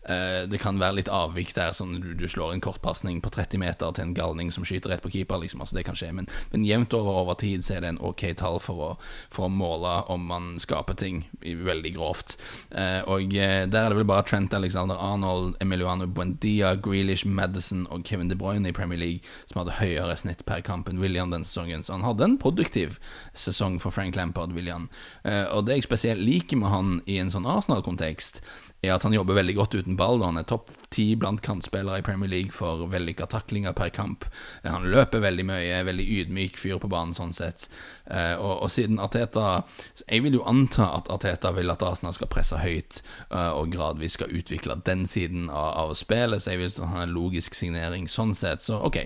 det 0.01 0.57
kan 0.61 0.79
være 0.81 0.97
litt 0.97 1.09
avvik 1.13 1.53
der, 1.53 1.75
sånn 1.77 1.99
du, 2.01 2.11
du 2.17 2.25
slår 2.29 2.55
en 2.55 2.63
kortpasning 2.63 3.19
på 3.21 3.29
30 3.33 3.61
meter 3.61 3.91
til 3.93 4.07
en 4.07 4.15
galning 4.17 4.49
som 4.53 4.65
skyter 4.65 4.89
rett 4.89 5.03
på 5.03 5.11
keeper, 5.13 5.37
liksom. 5.43 5.61
Altså, 5.61 5.77
det 5.77 5.85
kan 5.85 5.97
skje. 5.97 6.09
Men, 6.17 6.29
men 6.51 6.65
jevnt 6.65 6.95
over 6.97 7.21
over 7.21 7.37
tid 7.39 7.65
så 7.65 7.75
er 7.75 7.83
det 7.83 7.91
en 7.93 8.01
ok 8.01 8.23
tall 8.39 8.59
for 8.63 8.85
å, 8.85 8.89
for 9.33 9.47
å 9.47 9.53
måle 9.53 9.93
om 10.11 10.25
man 10.29 10.55
skaper 10.61 10.97
ting 10.97 11.23
veldig 11.41 11.93
grovt. 11.95 12.37
Eh, 12.69 13.01
og 13.09 13.35
eh, 13.35 13.65
der 13.69 13.85
er 13.85 13.93
det 13.93 13.99
vel 14.01 14.09
bare 14.09 14.25
Trent 14.27 14.53
Alexander 14.57 14.99
Arnold, 14.99 15.55
Emiliano 15.63 16.07
Buendia, 16.07 16.73
Grealish, 16.75 17.25
Madison 17.27 17.85
og 17.91 18.05
Kevin 18.07 18.31
De 18.31 18.37
Bruyne 18.39 18.69
i 18.69 18.75
Premier 18.75 18.99
League 18.99 19.21
som 19.49 19.61
hadde 19.61 19.79
høyere 19.79 20.17
snitt 20.19 20.45
per 20.47 20.63
kamp 20.65 20.89
enn 20.89 21.01
William 21.01 21.33
den 21.33 21.45
sesongen. 21.47 21.85
Så 21.85 21.95
han 21.95 22.07
hadde 22.07 22.27
en 22.27 22.39
produktiv 22.41 22.97
sesong 23.37 23.79
for 23.81 23.93
Frank 23.93 24.17
Lampard, 24.17 24.55
William. 24.55 24.89
og 25.23 25.65
det 25.65 25.77
jeg 25.77 25.85
spesielt 25.85 26.21
liker 26.21 26.59
med 26.59 26.71
han 26.71 26.91
i 27.09 27.17
en 27.21 27.31
sånn 27.31 27.47
Arsenal-kontekst, 27.49 28.41
er 28.81 28.95
at 28.95 29.03
han 29.05 29.13
jobber 29.13 29.37
veldig 29.37 29.55
godt 29.59 29.75
uten 29.77 29.90
ball. 29.99 30.21
Og 30.21 30.29
Han 30.31 30.41
er 30.41 30.47
topp 30.49 30.71
ti 30.91 31.15
blant 31.15 31.41
kantspillere 31.41 32.01
i 32.01 32.05
Premier 32.05 32.29
League 32.29 32.51
for 32.55 32.85
vellykka 32.91 33.27
taklinger 33.31 33.73
per 33.77 33.89
kamp. 33.95 34.25
Han 34.63 34.89
løper 34.91 35.23
veldig 35.23 35.45
mye, 35.47 35.69
er 35.71 35.87
veldig 35.87 36.07
ydmyk 36.19 36.59
fyr 36.59 36.81
på 36.81 36.89
banen 36.91 37.15
sånn 37.17 37.33
sett. 37.35 37.67
Eh, 38.05 38.35
og, 38.35 38.63
og, 38.65 38.71
siden 38.71 38.99
Arteta 38.99 39.63
Jeg 40.03 40.23
vil 40.25 40.35
jo 40.35 40.43
anta 40.49 40.89
at 40.97 41.07
Arteta 41.13 41.53
vil 41.55 41.71
at 41.71 41.83
Arsenal 41.85 42.15
skal 42.17 42.29
presse 42.31 42.57
høyt 42.59 42.99
eh, 43.29 43.51
og 43.55 43.71
gradvis 43.71 44.17
skal 44.17 44.33
utvikle 44.35 44.79
den 44.85 45.05
siden 45.07 45.47
av, 45.49 45.71
av 45.85 45.95
spillet, 45.95 46.43
så 46.43 46.53
jeg 46.53 46.63
vil 46.63 46.91
ha 46.91 47.05
en 47.05 47.15
logisk 47.15 47.55
signering 47.55 48.09
sånn 48.11 48.35
sett. 48.35 48.65
Så 48.65 48.81
OK, 48.83 48.99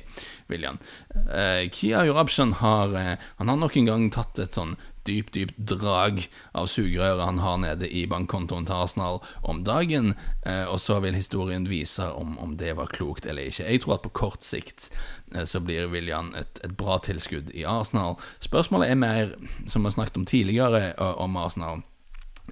William. 0.49 0.79
Uh, 1.15 1.67
Kia 1.73 2.03
Jurabshan 2.05 2.57
har, 2.59 2.93
han 3.37 3.49
har 3.49 3.57
nok 3.59 3.77
en 3.77 3.87
gang 3.89 4.09
tatt 4.13 4.39
et 4.41 4.57
sånn 4.57 4.75
dypt, 5.07 5.33
dypt 5.33 5.57
drag 5.57 6.25
av 6.57 6.69
sugerøret 6.71 7.25
han 7.25 7.41
har 7.43 7.57
nede 7.63 7.89
i 7.89 8.05
bankkontoen 8.09 8.67
til 8.67 8.85
Arsenal 8.85 9.21
om 9.41 9.63
dagen, 9.67 10.13
eh, 10.45 10.65
og 10.65 10.79
så 10.83 10.99
vil 11.03 11.17
historien 11.17 11.69
vise 11.69 12.07
om, 12.13 12.37
om, 12.41 12.57
det 12.57 12.75
var 12.77 12.91
klokt 12.93 13.25
eller 13.25 13.49
ikke. 13.49 13.67
Jeg 13.69 13.83
tror 13.83 13.97
at 13.97 14.05
på 14.05 14.13
kort 14.21 14.45
sikt 14.45 14.89
eh, 15.33 15.45
så 15.45 15.61
blir 15.63 15.91
William 15.91 16.33
et, 16.37 16.61
et, 16.63 16.77
bra 16.77 16.97
tilskudd 17.03 17.51
i 17.55 17.65
Arsenal. 17.67 18.19
Spørsmålet 18.43 18.91
er 18.91 19.01
mer, 19.01 19.35
som 19.67 19.83
vi 19.83 19.91
har 19.91 19.97
snakket 19.99 20.21
om 20.21 20.29
tidligere, 20.29 20.93
om 20.97 21.37
Arsenal 21.37 21.85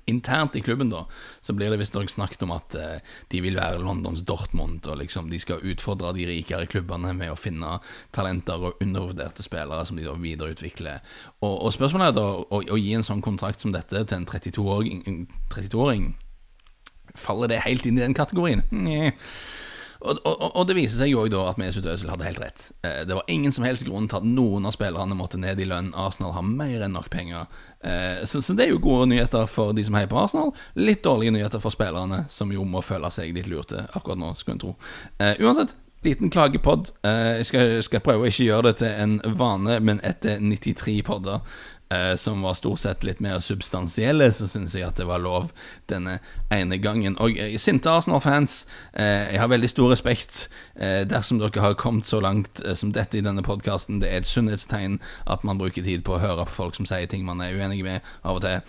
Internt 0.09 0.55
i 0.55 0.61
klubben 0.61 0.89
da 0.91 1.05
Så 1.41 1.53
blir 1.53 1.71
det 1.71 1.77
visstnok 1.79 2.09
snakket 2.11 2.43
om 2.43 2.51
at 2.55 2.75
eh, 2.75 2.99
de 3.31 3.41
vil 3.45 3.57
være 3.59 3.81
Londons 3.83 4.23
Dortmund, 4.27 4.85
og 4.87 4.99
liksom 4.99 5.29
de 5.31 5.39
skal 5.39 5.63
utfordre 5.63 6.13
de 6.17 6.27
rikere 6.27 6.67
klubbene 6.69 7.13
med 7.17 7.31
å 7.31 7.39
finne 7.39 7.77
talenter 8.15 8.69
og 8.69 8.83
undervurderte 8.83 9.45
spillere 9.45 9.85
som 9.87 9.99
de 9.99 10.07
da 10.07 10.15
videreutvikler. 10.19 11.01
Og, 11.41 11.55
og 11.67 11.73
spørsmålet 11.75 12.11
er 12.11 12.17
da 12.19 12.27
å, 12.41 12.61
å, 12.61 12.79
gi 12.79 12.93
en 12.97 13.05
sånn 13.05 13.23
kontrakt 13.23 13.63
som 13.63 13.73
dette 13.75 14.03
til 14.03 14.19
en 14.19 14.29
32-åring 14.29 15.27
32 15.53 16.13
Faller 17.13 17.51
det 17.51 17.61
helt 17.61 17.85
inn 17.85 17.99
i 17.99 18.01
den 18.01 18.15
kategorien? 18.17 18.63
Nei. 18.73 19.11
Og, 20.03 20.19
og, 20.27 20.41
og, 20.49 20.63
det 20.67 20.75
viser 20.75 20.99
seg 20.99 21.13
jo 21.13 21.23
da 21.31 21.45
at 21.47 21.59
Mesut 21.61 21.85
Özil 21.87 22.11
hadde 22.11 22.27
helt 22.27 22.41
rett. 22.43 22.65
Eh, 22.83 23.03
det 23.07 23.15
var 23.15 23.29
ingen 23.31 23.53
som 23.55 23.63
helst 23.63 23.85
grunn 23.87 24.09
til 24.11 24.19
at 24.19 24.27
noen 24.27 24.67
av 24.67 24.75
spillerne 24.75 25.15
måtte 25.15 25.39
ned 25.39 25.61
i 25.63 25.67
lønn. 25.69 25.93
Arsenal 25.95 26.35
har 26.35 26.43
mer 26.47 26.83
enn 26.83 26.95
nok 26.97 27.07
penger. 27.13 27.47
Eh, 27.79 28.23
så, 28.27 28.41
så 28.43 28.55
det 28.57 28.67
er 28.67 28.73
jo 28.73 28.81
gode 28.83 29.07
nyheter 29.13 29.47
for 29.47 29.71
de 29.75 29.85
som 29.87 29.95
heier 29.95 30.11
på 30.11 30.19
Arsenal. 30.19 30.51
Litt 30.75 31.05
dårlige 31.07 31.35
nyheter 31.37 31.63
for 31.63 31.75
spillerne, 31.75 32.25
som 32.29 32.51
jo 32.51 32.67
må 32.67 32.83
føle 32.83 33.11
seg 33.15 33.31
litt 33.37 33.47
lurte 33.51 33.87
akkurat 33.93 34.19
nå, 34.19 34.33
skulle 34.39 34.57
en 34.57 34.63
tro. 34.65 34.75
Uh, 35.21 35.33
uansett, 35.39 35.75
liten 36.03 36.31
klagepod. 36.33 36.91
Jeg 37.07 37.47
skal, 37.47 37.77
skal, 37.85 38.03
prøve 38.03 38.25
å 38.25 38.31
ikke 38.31 38.49
gjøre 38.49 38.73
det 38.73 38.81
til 38.81 38.91
en 39.05 39.13
vane, 39.39 39.79
men 39.79 40.03
etter 40.03 40.41
93 40.43 40.97
podder 41.07 41.39
eh, 41.93 42.15
som 42.15 42.41
var 42.41 42.53
stort 42.57 42.79
sett 42.79 43.03
litt 43.03 43.21
mer 43.23 43.39
substansielle, 43.39 44.31
så 44.33 44.47
syns 44.49 44.75
jeg 44.75 44.87
at 44.87 44.97
det 44.97 45.05
var 45.07 45.21
lov 45.21 45.51
denne 45.89 46.17
ene 46.53 46.77
gangen. 46.81 47.17
Og 47.21 47.37
eh, 47.37 47.55
sinte 47.61 47.91
Arsenal-fans, 47.91 48.63
eh, 48.93 49.33
jeg 49.33 49.41
har 49.41 49.51
veldig 49.51 49.69
stor 49.71 49.93
respekt 49.93 50.47
eh, 50.75 51.03
dersom 51.09 51.41
dere 51.41 51.63
har 51.63 51.77
kommet 51.79 52.07
så 52.09 52.21
langt 52.23 52.61
som 52.79 52.93
dette 52.95 53.19
i 53.19 53.25
denne 53.25 53.43
podkasten. 53.45 54.01
Det 54.01 54.09
er 54.09 54.21
et 54.21 54.29
sunnhetstegn 54.29 54.99
at 55.29 55.45
man 55.47 55.61
bruker 55.61 55.85
tid 55.85 56.05
på 56.07 56.17
å 56.17 56.21
høre 56.23 56.47
på 56.49 56.57
folk 56.57 56.79
som 56.79 56.89
sier 56.89 57.09
ting 57.09 57.25
man 57.27 57.43
er 57.43 57.55
uenig 57.57 57.83
med 57.85 58.01
av 58.23 58.39
og 58.39 58.45
til. 58.45 58.61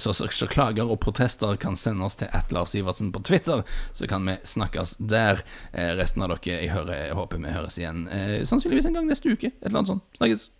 Så, 0.00 0.14
så, 0.16 0.28
så, 0.32 0.48
klager 0.50 0.90
og 0.90 1.00
protester 1.02 1.56
kan 1.60 1.76
sendes 1.78 2.18
til 2.20 2.30
at 2.34 2.52
Lars 2.54 2.74
Sivertsen 2.74 3.12
på 3.14 3.22
Twitter, 3.26 3.64
så 3.96 4.08
kan 4.10 4.26
vi 4.28 4.36
snakkes 4.44 4.96
der. 4.98 5.42
resten 5.72 6.24
av 6.24 6.34
dere, 6.34 6.58
jeg, 6.64 6.72
hører, 6.74 7.08
jeg 7.08 7.16
håper 7.18 7.42
vi 7.44 7.54
høres 7.54 7.78
igjen 7.80 8.04
sannsynligvis 8.48 8.90
en 8.90 9.00
gang 9.00 9.08
neste 9.10 9.32
uke. 9.32 9.52
Et 9.54 9.66
eller 9.66 9.82
annet 9.82 9.96
sånt. 9.96 10.06
Snakkes. 10.18 10.50